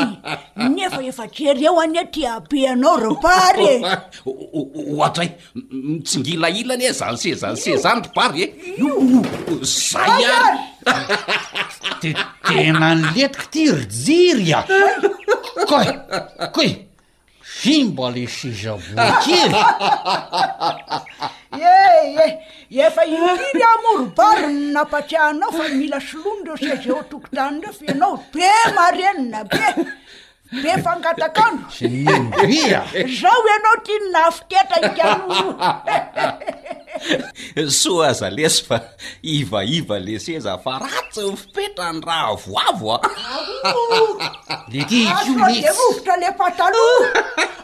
[0.55, 3.75] iny nefa efa trereo anye tyabeanao ropary e
[4.95, 5.35] ohatray
[6.07, 8.47] tsy ngilailany a zanse zanse zany rpary e
[8.79, 8.87] io
[9.61, 10.59] zay ary
[12.01, 14.61] tetena nyletiko ty rijiry a
[15.67, 15.77] ko
[16.55, 16.94] ko e
[17.59, 19.53] fi mbale siza bokey
[21.73, 22.25] ehe
[22.85, 28.47] efa iniry amolobariny napatriahanao fa mila solonydreo saza o atokotanndreo fa ianao be
[28.77, 29.63] marenina be
[30.53, 31.65] me fangatak ano
[33.19, 35.21] zaho ianao tia nnafitetrakan
[37.79, 38.77] soazalesy fa
[39.23, 42.93] ivaiva le seza fa ratsy fipetrany raha voavo
[44.69, 45.01] aede
[45.33, 46.85] mohotra le patalo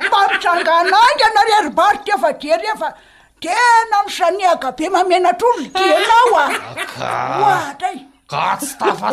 [0.07, 0.97] mba mitsangananga
[1.31, 2.89] anareribarikefakerefa
[3.39, 9.11] tena nysaniagabe mamenatrolono ti anao a ahatra Ah, ah,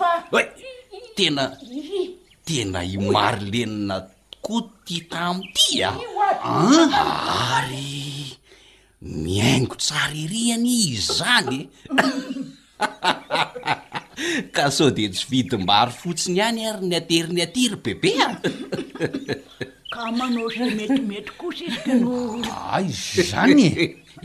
[0.00, 0.24] ah.
[1.16, 1.46] tena
[2.48, 3.98] tena imarilenina
[4.32, 8.32] tokoa ty tamiity aary
[9.24, 11.58] miaingo tsara eriany izy zany
[14.54, 18.26] ka so de tsy vidim-bary fotsiny any ary niateriny atyry bebea
[19.94, 23.84] ameimetry koa izy ah, zany e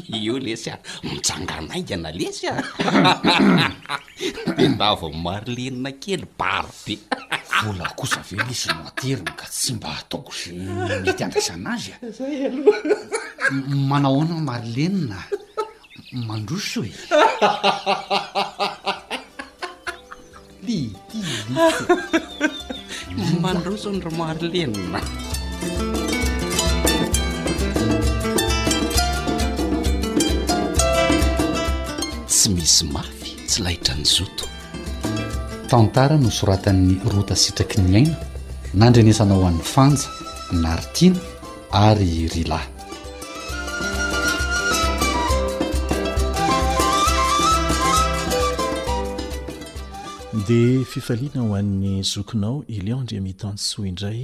[0.19, 2.55] io lesya mitranganaigana lesy a
[4.57, 6.95] tendava maro lenina kely barte
[7.63, 10.51] vola koza ve lisy noaterin ka tsy mba hataoko za
[11.05, 13.53] mety andraisanazy azy ah.
[13.89, 15.19] manaohon maro lenina
[16.27, 16.93] mandroso e
[23.43, 24.99] mandrosonro maro lenna
[32.27, 38.15] tsy misy mafy tsy lahitra ny zototantara no soratan'ny rota sitraky ny aina
[38.79, 40.07] nandrenesanao an'ny fanja
[40.63, 41.19] naritina
[41.87, 42.65] ary rylay
[50.47, 54.23] dia fifaliana hoan'ny zokinao ileondrea mitansoa indray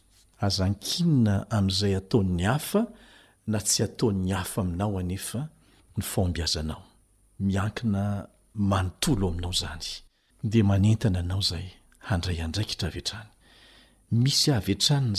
[0.45, 2.81] azankinina am'izay ataon'ny hafa
[3.51, 5.41] na tsy ataon'ny hafa aminao anefa
[5.97, 6.81] ny fmbiazanao
[7.47, 8.03] miakina
[8.71, 12.41] manontolo aminao zanyranny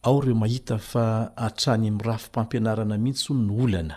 [0.04, 1.06] a reo mahita fa
[1.48, 3.96] atrany mrafompampianarana mihitsy ny olana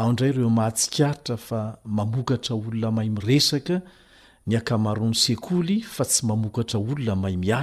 [0.00, 1.60] aondray reo mahatsikarita fa
[1.96, 3.76] mamokatra olona mahy miresaka
[4.46, 5.36] nynetsy
[6.28, 7.62] mamoaanay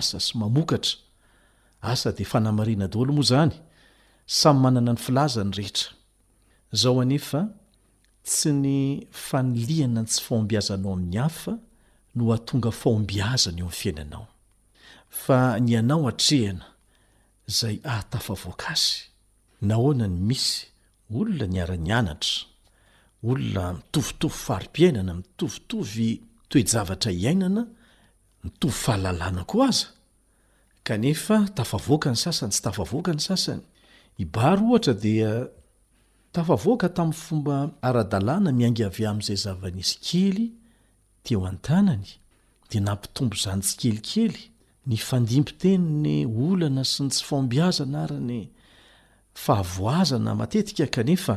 [4.40, 5.84] samy manana ny ilazany eea
[6.82, 7.42] zao anefa
[8.24, 8.80] tsy ny
[9.12, 11.54] fanolihana tsy faombiazanao amin'ny hafa
[12.16, 14.26] no ahatonga faombiazana eo ami'ny fiainanao
[15.24, 16.66] fa ny anao atrehana
[17.58, 18.94] zay ahtafavoaka azy
[19.68, 20.54] nahoana ny misy
[21.18, 22.36] olona ny ara-ny anatra
[23.30, 26.10] olona mitovitovy farimpiainana mitovitovy
[26.50, 27.62] toejavatra iainana
[28.44, 29.88] mitovy fahalalana ko aza
[30.88, 33.64] kanefa tafavoaka ny sasany tsy tafavoaka ny sasany
[34.24, 35.32] ibaro ohatra dia
[36.34, 37.56] tafa voka tamin'ny fomba
[37.88, 40.46] ara-dalàna miainga avy amin'izay zavan'isy kely
[41.26, 42.08] teo an-tanany
[42.72, 44.42] di nampitombo zany tsy kelikely
[44.90, 46.16] ny fandimboteniny
[46.48, 48.40] olana sy ny tsy faombiazana arany
[49.44, 51.36] fahavoazana matetika kanefa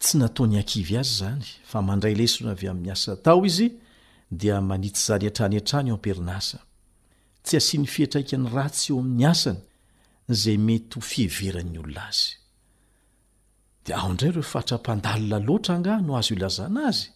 [0.00, 3.68] tsy natao ny akivy azy zany fa mandray lesona avy amin'ny asa tao izy
[4.30, 6.58] dia manitsy zany atranyantrany eo ampernasa
[7.44, 9.62] tsy asiany fiatraika ny ratsy eo amin'ny asany
[10.32, 12.37] zay mety ho fiheveran'nyolonaazy
[13.94, 17.08] aodray reofarapandalna loara nga no az lazana azy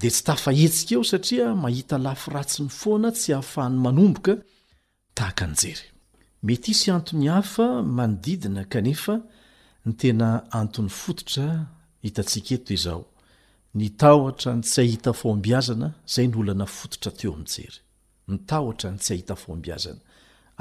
[0.00, 4.34] de tsy tafaetsika eo satria mahita lafi ratsi ny foana tsy ahafahany manomboka
[5.16, 5.86] tahakanjery
[6.46, 9.14] mety isy anon'nyhafa manodiina kea
[9.86, 11.46] nytena ann'ny fototra
[12.04, 13.02] hitatsika eto izao
[13.78, 17.80] ny tatra n tsy ahita fombiazana zay noanafototra teo amjernnty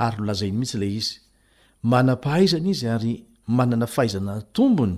[0.05, 3.13] ayolay mihis la iaaahazana izy ary
[3.47, 4.97] manana fahazana tombony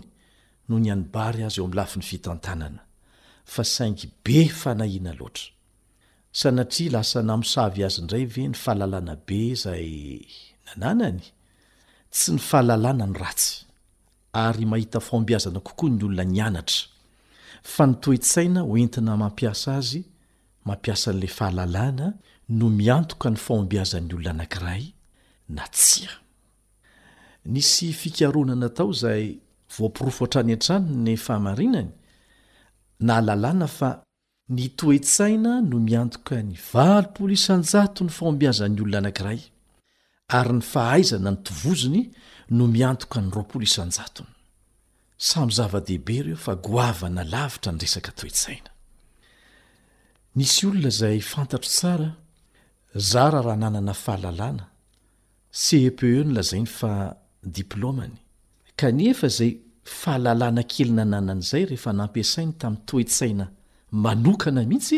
[0.69, 2.79] no ny anibary azy eo am'nylafi ny fitantanana
[3.53, 5.51] fa saingy be fanahiana loatra
[6.31, 10.25] sanatria lasa nama azy ndray ve ny fahalalna be zay
[10.77, 11.21] nannany
[12.11, 13.65] tsy ny fahalalana ny ratsy
[14.33, 16.87] ary mahita faombiazana kokoa ny olona ny anatra
[17.73, 20.01] fa nytoetsaina oentina mampiasa azy
[20.65, 22.07] mampiasa n'la fahalalana
[22.49, 24.83] no miantoka ny faombiazan'nyolona anankiray
[25.55, 26.22] na tsia
[27.51, 29.39] nisy fikarona natao izay
[29.77, 31.89] vopirofotrany antanny fahamarinany
[33.05, 33.89] nalalàna fa
[34.55, 36.55] ny toesaina no miantoka ny
[38.03, 39.39] ny fomiazan'ny olona anankiray
[40.37, 42.03] ary ny fahaizana ny tovozony
[42.55, 43.67] no miantoka ny
[45.29, 48.63] samyz-dehibe ea goana lavitra nyresaka toesaia
[50.35, 51.79] nsy olona zay fnt s
[53.09, 54.67] zara rah nanana ahalalna
[55.63, 58.15] cpenlazainyfa diplômany
[58.75, 63.45] kanefa zay fahalalana kelyna nanan'zay rehefa nampiasainy tami'ny toetsaina
[64.03, 64.97] manokana mihitsy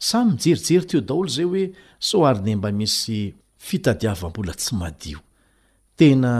[0.00, 1.74] samy mijerijery teo daolo zay hoe
[2.06, 3.18] soaryny mba misy
[3.66, 5.18] fitadiavambola tsy madio
[5.98, 6.34] tena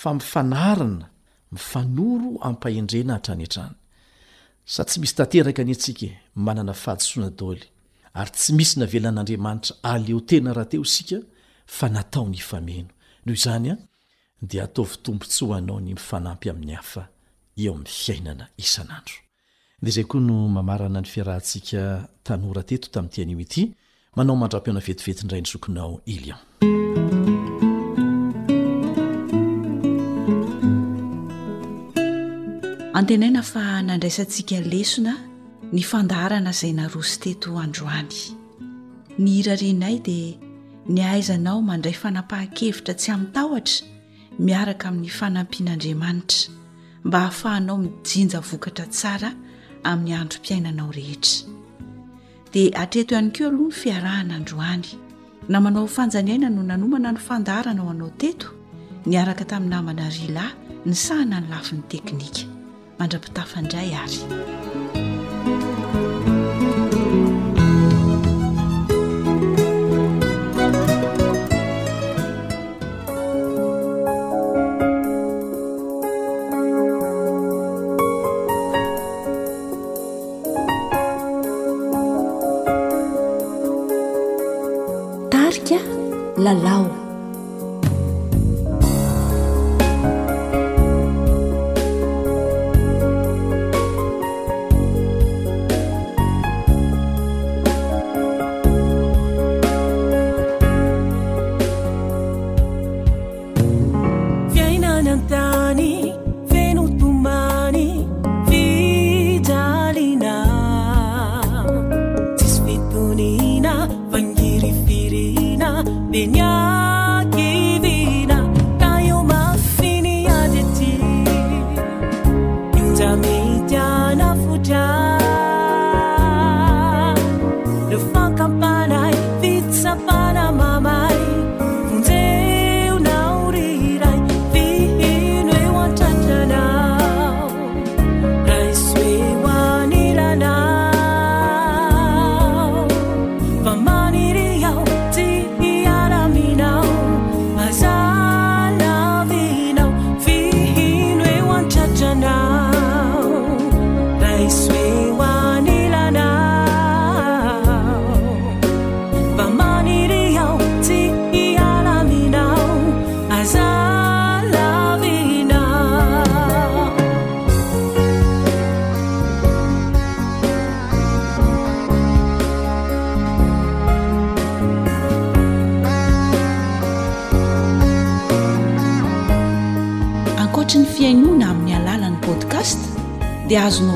[0.00, 1.06] fa mifanarina
[1.54, 3.74] mifanoro ampahendrena hatrany atrany
[4.74, 7.62] sa tsy misy tanteraka any antsika e, manana fadosoana doly
[8.20, 11.18] ary tsy misy navelan'andriamanitra aleo tena rahateo isika
[11.76, 12.90] fa natao ny ifameno
[13.24, 13.76] noho izany a
[14.50, 17.02] dia ataovy tompontsy anao ny mifanampy amin'ny hafa
[17.62, 19.16] eo amin'ny fiainana isan'andro
[19.82, 21.82] dia zay koa no mamarana ny fiarahantsika
[22.26, 23.62] tanora teto tamin'nyitianio ity
[24.16, 26.40] manao mandram-piona vetivetinydrayi ny sokinao ily ao
[32.98, 35.12] antenaina fa nandraisantsika lesona
[35.74, 38.16] ny fandarana izay narosy teto androany
[39.22, 40.38] ny irarinay dia
[40.94, 43.84] ny aizanao mandray fanampahan-kevitra tsy amin'nytahotra
[44.46, 46.50] miaraka amin'ny fanampian'andriamanitra
[47.06, 49.30] mba hahafahanao mijinja vokatra tsara
[49.84, 51.46] amin'ny andro mpiainanao rehetra
[52.52, 54.88] dia atreto ihany keo aloha ny fiarahana androany
[55.50, 58.48] namanao fanjanyaina no nanomana ny fandarana ao anao teto
[59.10, 60.44] nyaraka tamin'ny namana ryla
[60.86, 62.42] ny sahana ny lafin'ny teknika
[62.98, 64.18] mandra-pitafaindray ary
[86.44, 87.01] للو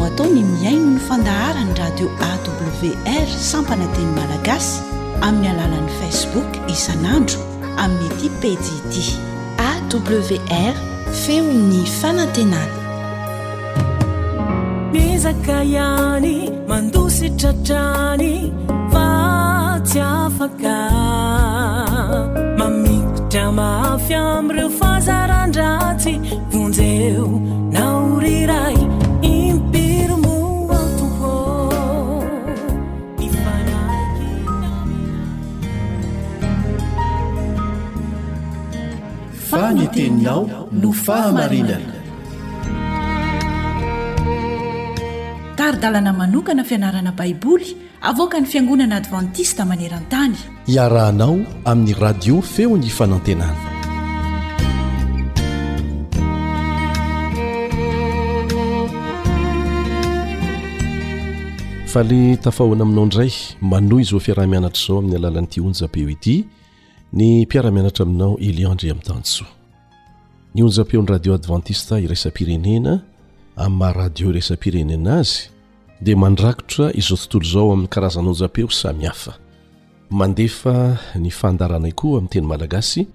[0.05, 4.81] atao ny miaino ny fandaharany radio awr sampanateny malagasy
[5.27, 7.41] amin'ny alalan'i facebook izanandro
[7.85, 9.05] amimyty ptidi
[9.71, 10.75] awr
[11.23, 12.79] feony fanantenany
[14.93, 16.35] mizakaiany
[16.73, 18.33] mandositratrany
[18.93, 19.07] fa
[19.87, 20.77] tsy afaka
[22.61, 26.15] mamikidra mafy amireo fazarandratsy
[26.63, 27.27] onjeo
[27.77, 28.79] naorray
[39.75, 40.49] ny teninao
[40.83, 41.93] no fahamarinana
[45.59, 47.69] taridalana manokana fianarana baiboly
[48.11, 50.35] avoaka ny fiangonana advantista maneran-tany
[50.77, 53.65] iarahanao amin'ny radio feony fanantenana
[61.93, 66.37] fa ly tafahoana aminao indray mano izo fiaraha-mianatra zao amin'ny alalan'nyiti honjam-peo ity
[67.13, 69.47] ny mpiaramianatra aminao eliandre ami'n tansoa
[70.55, 72.99] ny onjapeo ny radio adventista irasapirenena
[73.57, 75.49] amin'nyma radio irasapirenena azy
[76.03, 79.33] dia mandrakotra izao tontolo zao amin'ny karazana onja-peo sami hafa
[80.11, 80.75] mandefa
[81.21, 83.07] ny fandaranai koa ami'ny teny malagasy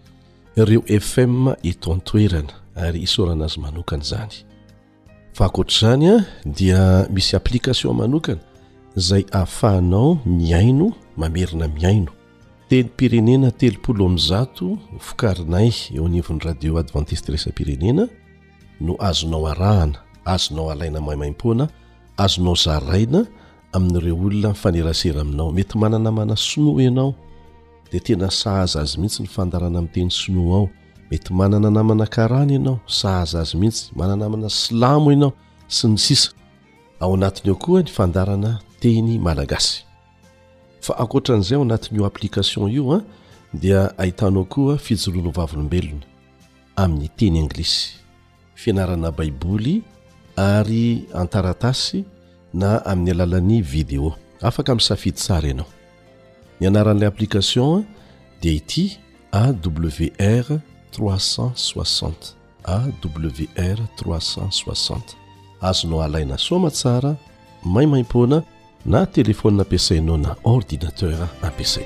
[0.59, 1.33] ireo fm
[1.71, 2.53] etoantoerana
[2.85, 4.31] ary isorana azy manokana zany
[5.37, 6.15] fakoatrazany a
[6.57, 6.83] dia
[7.13, 8.39] misy application manokana
[8.95, 10.87] zay ahafahanao miaino
[11.17, 12.11] mamerina mihaino
[12.71, 14.65] teny pirenena telopolo am'zato
[15.07, 18.03] fikarinay eo anivon'ny radio adventiste resa pirenena
[18.85, 19.97] no azonao arahana
[20.33, 21.65] azonao alaina maimaimpoana
[22.23, 23.19] azonao zaraina
[23.75, 27.11] amin'n'ireo olona nifanerasera aminao mety manana mana sinoa ianao
[27.91, 30.67] de tena sahaz azy mihitsy ny fandarana ami'teny sinoa ao
[31.11, 35.31] mety manana namana karana ianao sahaza azy mihitsy manana amana slamo anao
[35.75, 36.27] sy ny sisa
[37.03, 38.49] ao anatiny eo koa ny fandarana
[38.81, 39.77] teny malagasy
[40.85, 43.01] fa akoatra an'izay o anatinyio application io a
[43.61, 46.01] dia ahitanao koa fijoloano vavolombelony
[46.81, 47.81] amin'ny teny inglisy
[48.61, 49.75] fianarana baiboly
[50.53, 51.99] ary antaratasy
[52.61, 54.09] na amin'ny alalan'ny vidéo
[54.47, 55.63] afaka amin' safidy tsara ianao
[56.59, 57.85] ny anaran'ilay applikation a
[58.41, 58.85] dia ity
[59.31, 60.61] awr
[60.97, 62.15] 360
[62.65, 64.97] awr 360
[65.69, 67.11] azonao alaina soama tsara
[67.73, 68.37] maimaimpoana
[68.85, 71.85] na telefonia ampiasainao na ordinateur ampiasai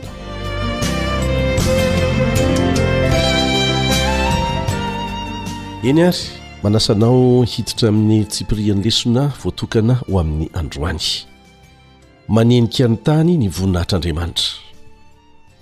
[5.84, 6.18] iny ary
[6.64, 11.06] manasanao hititra amin'ny tsipriany lesona voatokana ho amin'ny androany
[12.28, 14.50] manenika any tany ny voninahitr'andriamanitra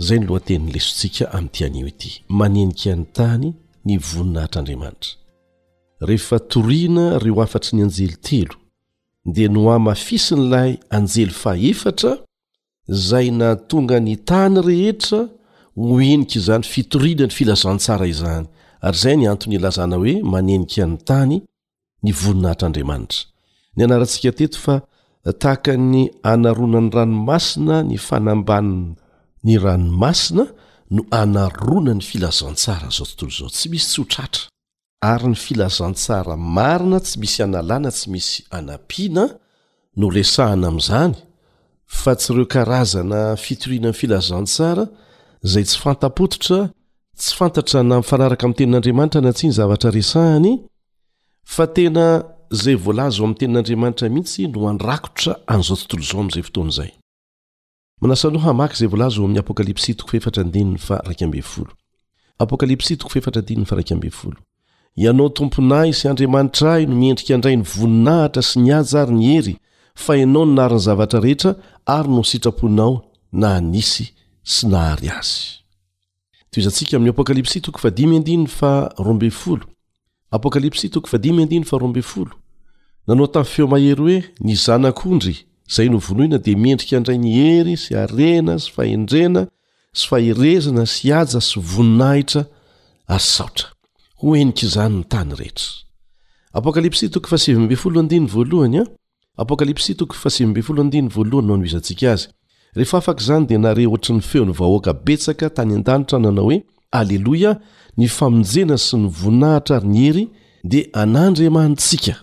[0.07, 3.53] zay y loateniny lesontsika amin'ytyano ity manenika any tany
[3.85, 5.11] ny voninahitrandriamanitra
[6.01, 8.62] rehefa toriana reo afatry ny anjely telo
[9.25, 12.13] dia no amafisi n'ilay anjely fahefatra
[12.87, 15.19] zay na tonga ny tany rehetra
[15.75, 18.45] hoeniky izany fitorina ny filazantsara izany
[18.83, 21.35] ary izay ny anton'ny lazana hoe manenika ny tany
[22.03, 23.21] ny voninahitr'andriamanitra
[23.75, 24.75] ny anaratsika teto fa
[25.41, 26.01] tahaka ny
[26.33, 30.43] anaronan'ny ranomasina ny fanambaninany ranomasina
[30.91, 34.43] no anarona ny filazantsara zao tontolo zao tsy misy tsy ho tratra
[35.03, 39.25] ary ny filazantsara marina tsy misy hanalàna tsy misy anapiana
[40.01, 41.13] noresahana amiizany
[42.01, 44.83] fa tsy ireo karazana fitorinany filazantsara
[45.51, 46.59] zay tsy fantapototra
[47.19, 50.49] tsy fantatra na mfanaraka am tenin'andriamanitra na tsiny zavatra resahany
[51.53, 52.05] fa tena
[52.63, 56.91] zay volazo am tenin'andriamanitra mihitsy no andrakotra azaotntlzaoamzay ftoazay
[64.95, 69.55] ianao tomponahy sy andriamanitra ahy no miendrikandray ny voninahitra sy nyaja ary ny hery
[69.95, 73.57] fa ianao ny nariny zavatra rehetra ary no sitraponao na
[81.53, 82.27] ha
[83.15, 85.35] naao tayfeoahery o nzandry
[85.75, 89.47] zay ooia d miendrik andray ny hery sy arena sy fahendrena
[89.99, 92.41] sy faherezana sy aja syvoninahtra
[94.23, 97.75] hoenk izany ny tany rehtraapkalps a
[98.41, 98.79] alohny
[99.41, 102.23] aapkalpsy tokoahyno nohizantsika azy
[102.77, 106.57] rehefa afaka zany dia nare ohatryny feony vahoaka betsaka tany an-danitra nanao hoe
[106.99, 107.51] aleloya
[107.97, 110.23] ny famonjena sy nyvoninahitra ryny hery
[110.71, 112.15] dia anandry mantsika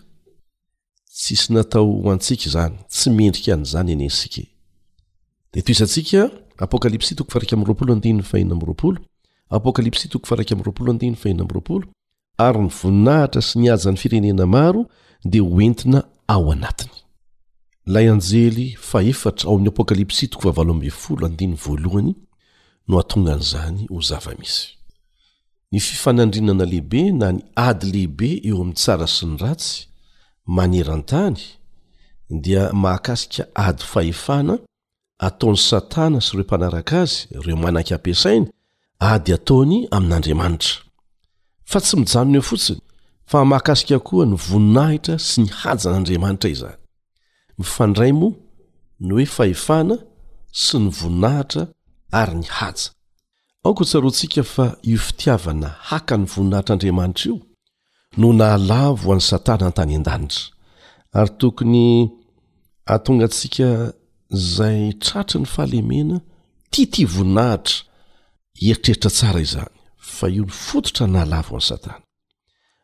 [1.18, 4.44] tsisy natao hoantsika izany tsy mendrika an'izany enesikz
[9.57, 11.86] apokalpsy toko farakmyroapolo adiia raolo
[12.38, 14.86] ary nyvoninahitra sy ny ajany firenena maro
[15.24, 15.38] d
[21.42, 22.14] y
[22.90, 24.55] noatongan'zany ho zmis
[25.72, 27.38] ny fifanandrinanalehibe na ny
[27.68, 29.74] ady lehibe eo amin'ny tsara sy ny ratsy
[30.57, 31.38] manerantany
[32.44, 34.55] dia maakasika ady fahefana
[35.28, 38.46] ataon'ny satana sy ireo mpanaraka azy reo mananky ampisainy
[39.01, 40.72] ady ataony amin'andriamanitra
[41.70, 42.78] fa tsy mijanona eo fotsiny
[43.30, 46.76] fa makasika koa ny voninahitra sy ny haja an'andriamanitra izany
[47.59, 48.34] mifandray moa
[49.07, 49.96] no hoe fahefana
[50.62, 51.62] sy ny voninahitra
[52.20, 52.90] ary ny haja
[53.64, 57.36] aoko tsarontsika fa io fitiavana haka ny voninahitr'andriamanitra io
[58.20, 60.42] no nahalavo o an'ny satana n-tany an-danitra
[61.18, 61.86] ary tokony
[62.88, 63.92] hatonga antsika
[64.36, 66.20] izay tratry ny fahalemena
[66.70, 67.89] tia ti voninahitra
[68.61, 71.96] eritreritra tsara izany fa io ny fototra nahalavo ami'iy satana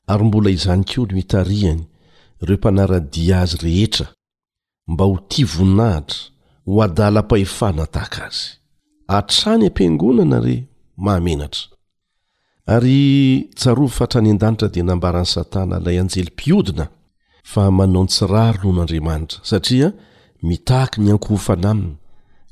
[0.08, 1.82] ary mbola izany ko no hitarihany
[2.42, 4.06] ireo mpanarandia azy rehetra
[4.88, 6.16] mba ho ti voninahitra
[6.66, 8.42] ho adalam-pahefana tahaka azy
[9.18, 10.56] atrany ampiangonana re
[11.04, 11.64] mahamenatra
[12.66, 13.00] ary
[13.58, 16.84] tsarovy fatrany an-danitra dia nambaran'y satana ilay anjelym-piodina
[17.50, 19.88] fa manao ny tsira ry loha n' andriamanitra satria
[20.48, 21.90] mitahaka ny ankohofana aminy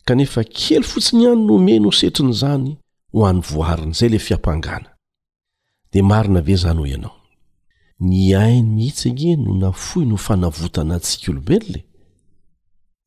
[0.07, 2.72] kanefa kely fotsiny ihany noomeno ho setrin' izany
[3.15, 7.12] hoan'yvoarinyzayle fiampangd aina ve zany hoiaao
[8.11, 11.85] ny ain mhitsae no nafohy no fanavtana antsik olobelona e?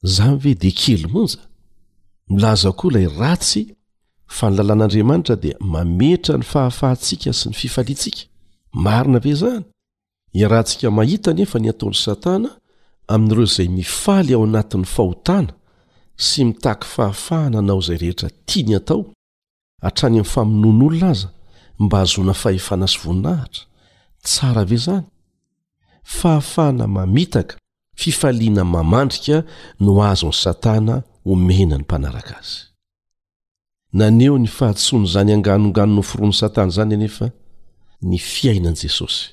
[0.03, 1.27] zny ve dekely mon
[2.29, 3.51] milzoa ilay rts
[4.37, 8.03] fa nylaln'aantra dia mametra ny fahafahantsika sy ny fifains
[8.91, 9.61] ainae zn
[10.39, 12.49] ie rahantsika mahita nefa ny ataonny satana
[13.13, 15.53] amin'ireo zay mifaly ao anatin'ny fahotana
[16.27, 19.03] sy mitahky fahafahana anao zay rehetra tiany atao
[19.81, 21.27] atrany amin' famonoan' olona aza
[21.85, 23.63] mba hazona fahefana sy voninahitra
[24.25, 25.05] tsara ave zany
[26.17, 27.55] fahafahna mamitaka
[28.01, 29.37] fifaliana mamandrika
[29.83, 30.95] no azony satana
[31.31, 32.57] omena ny mpanaraka azy
[33.99, 37.25] naneo ny fahatson' zany anganongano no foroan'ny satana zany enefa
[38.09, 39.23] ny fiainan'i jesosy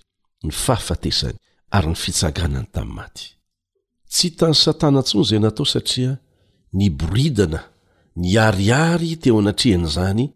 [0.44, 1.36] ny fahafatesany
[1.76, 3.26] ary ny fitsaganany tamin'ny maty
[4.12, 6.12] tsy htany satana ntsony zay natao satria
[6.78, 7.60] ny boridana
[8.16, 10.26] ny arihary teo anatrihan' izany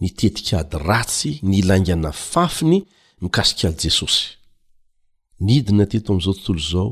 [0.00, 2.80] nitetika ady ratsy ny ilaingana fafiny
[3.22, 4.24] mikasikaly jesosy
[5.46, 6.88] nidina teto amin'izao tontolo izao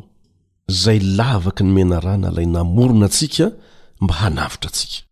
[0.82, 3.46] zay lavaky ny menarana ilay namorona antsika
[4.02, 5.04] mba hanavitra antsika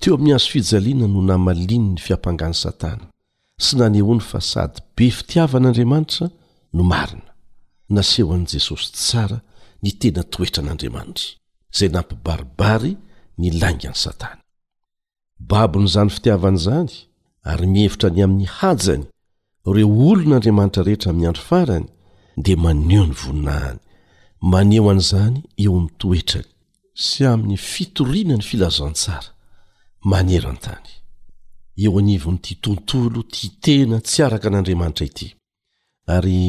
[0.00, 3.06] teo amin'ny hazofijaliana no namalian' ny fiampangany satana
[3.64, 6.26] sy nanehoany fa sady be fitiavan'andriamanitra
[6.74, 7.32] no marina
[7.94, 9.38] naseho an'i jesosy tsara
[9.82, 11.26] ny tena toetra an'andriamanitra
[11.74, 12.92] izay nampibaribary
[13.40, 14.42] ny langany satana
[15.48, 16.90] babo n'izany fitiavan'izany
[17.50, 19.04] ary mihevitra ny amin'ny hajany
[19.74, 21.86] reo olon'andriamanitra rehetra amin'ny andro farany
[22.44, 23.80] dia maneo ny voninahany
[24.52, 26.48] maneo an'izany eo amin'ny toetrany
[27.06, 29.28] sy amin'ny fitorianany filazantsara
[30.12, 30.88] manera antany
[31.84, 35.28] eo anivon'ity tontolo tia tena tsy araka an'andriamanitra ity
[36.16, 36.40] ary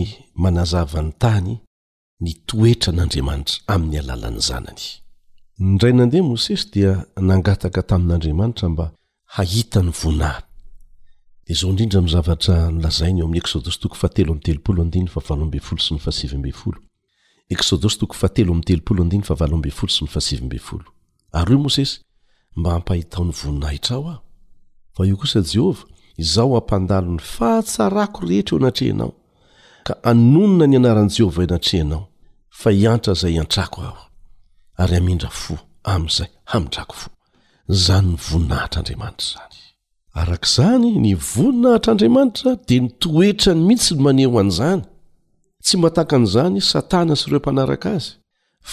[0.43, 1.53] manazavany tany
[2.23, 4.85] nytoetran'andriamanitra amin'ny alalany zanany
[5.59, 8.91] nindray nandeha mosesy dia nangataka tamin'andriamanitra mba
[9.25, 13.27] hahitany voninaodindrazavtra lzaioro
[21.63, 21.99] mosesy
[22.55, 24.21] mba hampahitao ny voninahitra ao aho
[24.93, 25.85] fa io kosa jehovah
[26.17, 29.11] izao ampandalo ny fahatsarako rehetra eo anatreanao
[29.83, 32.07] ka anonona ny anaran' jehovah ianatreanao
[32.49, 34.07] fa iantra zay antrako ao
[34.83, 35.53] ary amindra fo
[35.91, 37.09] amin'izay amidrako fo
[37.85, 39.57] zany ny voninahitr'andriamanitra zany
[40.21, 44.83] arak'izany ny voninahitr'andriamanitra dia nitoetra ny mihitsy ny maneho an'izany
[45.65, 48.11] tsy mataka an'izany satana sy ireo ampanaraka azy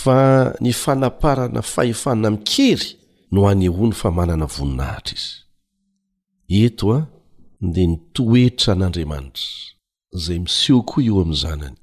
[0.02, 0.18] fa
[0.64, 2.88] ny fanaparana fahefanana mikery
[3.34, 5.30] no anehoany fa manana voninahitra izy
[6.66, 7.00] eto a
[7.74, 9.48] dia nytoetra n'andriamanitra
[10.16, 11.78] izay miseho koa eo amin'ny zanany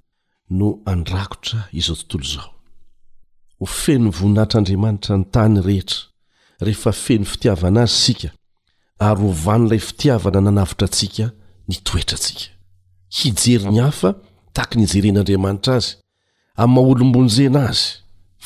[0.58, 2.50] no andrakotra izao tontolo izao
[3.62, 6.00] ho fenony voninahitr'andriamanitra ny tany rehetra
[6.66, 8.30] rehefa feny fitiavana azy sika
[9.08, 11.26] ary hovanyilay fitiavana nanavitra antsika
[11.70, 12.44] nitoetrantsika
[13.18, 14.10] hijeri ny hafa
[14.56, 15.92] taky ny ijeren'andriamanitra azy
[16.64, 17.86] amn'nymaolombonzena azy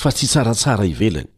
[0.01, 1.29] fa tsy tsaratsara hivelany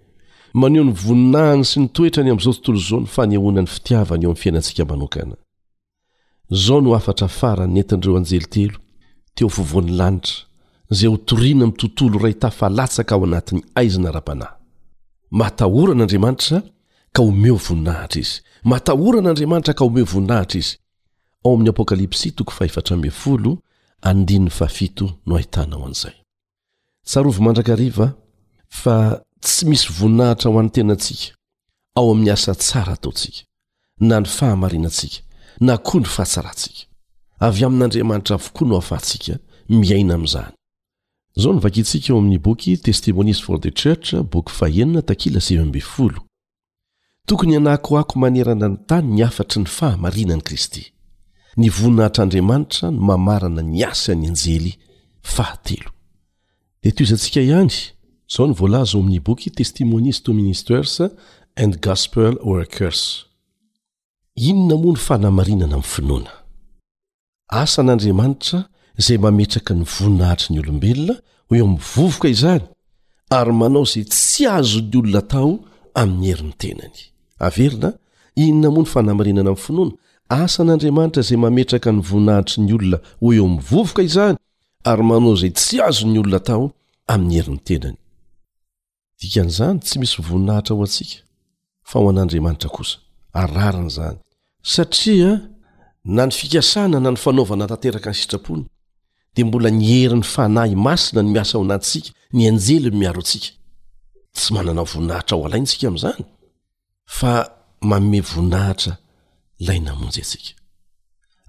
[0.61, 4.83] maneho ny voninahiny sy nytoetra ny amin'izao tontolo izao ny faneahoanany fitiavany eo amin'ny fiainantsika
[4.91, 5.35] manokana
[6.55, 8.77] izao no afatra farany nentan'ireo anjelitelo
[9.35, 10.39] teo vovon'ny lanitra
[10.89, 11.05] t
[11.89, 16.59] ttoloratlka aoanty aznaatahorn'dra
[17.13, 18.29] ka omeoinahtr iz
[18.63, 20.61] matahoran'andriamanitra ka omeo voninahitra
[29.35, 31.35] iztsy misy voninahitra ho any-tenantsika
[31.95, 33.37] ao aminy asa tsara ataontsika
[33.99, 35.21] na ny fahamarinantsika
[35.59, 36.81] na ko ny fahatsarantsika
[37.39, 40.56] avy amin'andriamanitra avokoa no hafantsika miaina amizany
[41.41, 45.41] zao nyvakiintsika eo amin'ny boky testimonis for the church bok aheatakila
[47.27, 50.83] tokony hanahkoako manerana ny tany ny afatry ny fahamarinani kristy
[51.61, 54.73] nyvoninahitra'andriamanitra no mamarana ny asa ny anjely
[55.21, 55.89] fahatelo
[56.81, 57.73] dia to izantsika ihany
[58.29, 61.01] izao nyvolaza eo amin'ny boky testimonis two ministers
[61.55, 63.25] and gospel workersi
[68.97, 71.13] zay mametraka ny voninahitra ny olombelona
[71.49, 72.63] ho eo mny vovoka izany
[73.29, 75.59] ary manao zay tsy azo ny olona tao
[75.93, 77.93] amin'ny herin'ny tenanyea
[78.35, 79.31] inona moany fanaanana
[79.69, 79.91] mnoana
[80.43, 84.35] asan'andriamanitra zay mametraka ny voninahitry ny olona o eo mny vovoka izany
[84.83, 86.73] ary manao zay tsy azo ny olona tao
[94.73, 95.31] ahssaia
[96.05, 98.65] na ny fikasna na ny fanaovana tateaka ny sitrapony
[99.37, 103.21] de mbola ny heri 'ny fanahy masina ny miasa ho anattsika ny anjely ny miaro
[103.23, 103.49] antsika
[104.37, 106.21] tsy manana voninahitra ho alaintsika amin'izany
[107.17, 107.31] fa
[107.89, 108.93] maome voninahitra
[109.65, 110.51] lay namonjy atsika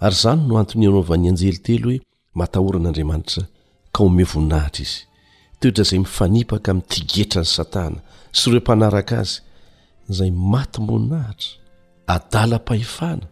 [0.04, 1.98] ary zany no antony anaovany anjely telo hoe
[2.40, 3.42] matahoran'andriamanitra
[3.94, 5.00] ka ome voninahitra izy
[5.60, 7.98] toetra zay mifanipaka mi'tigetra any satana
[8.38, 9.34] sy reo mpanaraka azy
[10.18, 11.50] zay maty moninahitra
[12.14, 13.26] adala-pahefana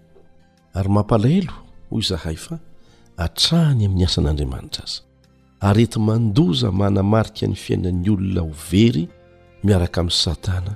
[0.79, 1.55] ary mampalahelo
[1.91, 2.57] hoy zahay fa
[3.25, 5.01] atrahany amin'ny asan'andriamanitra aza
[5.69, 9.03] aryety mandoza manamarika ny fiainan'ny olona hovery
[9.69, 10.73] miaraka amin'ny satana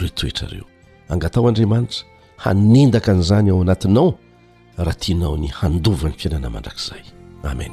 [0.00, 0.66] reo toetrareo
[1.14, 2.00] angatao andriamanitra
[2.44, 4.10] hanendaka n'izany ao anatinao
[4.86, 7.02] raha tianao ny handova ny fiainana mandrakizay
[7.50, 7.72] amen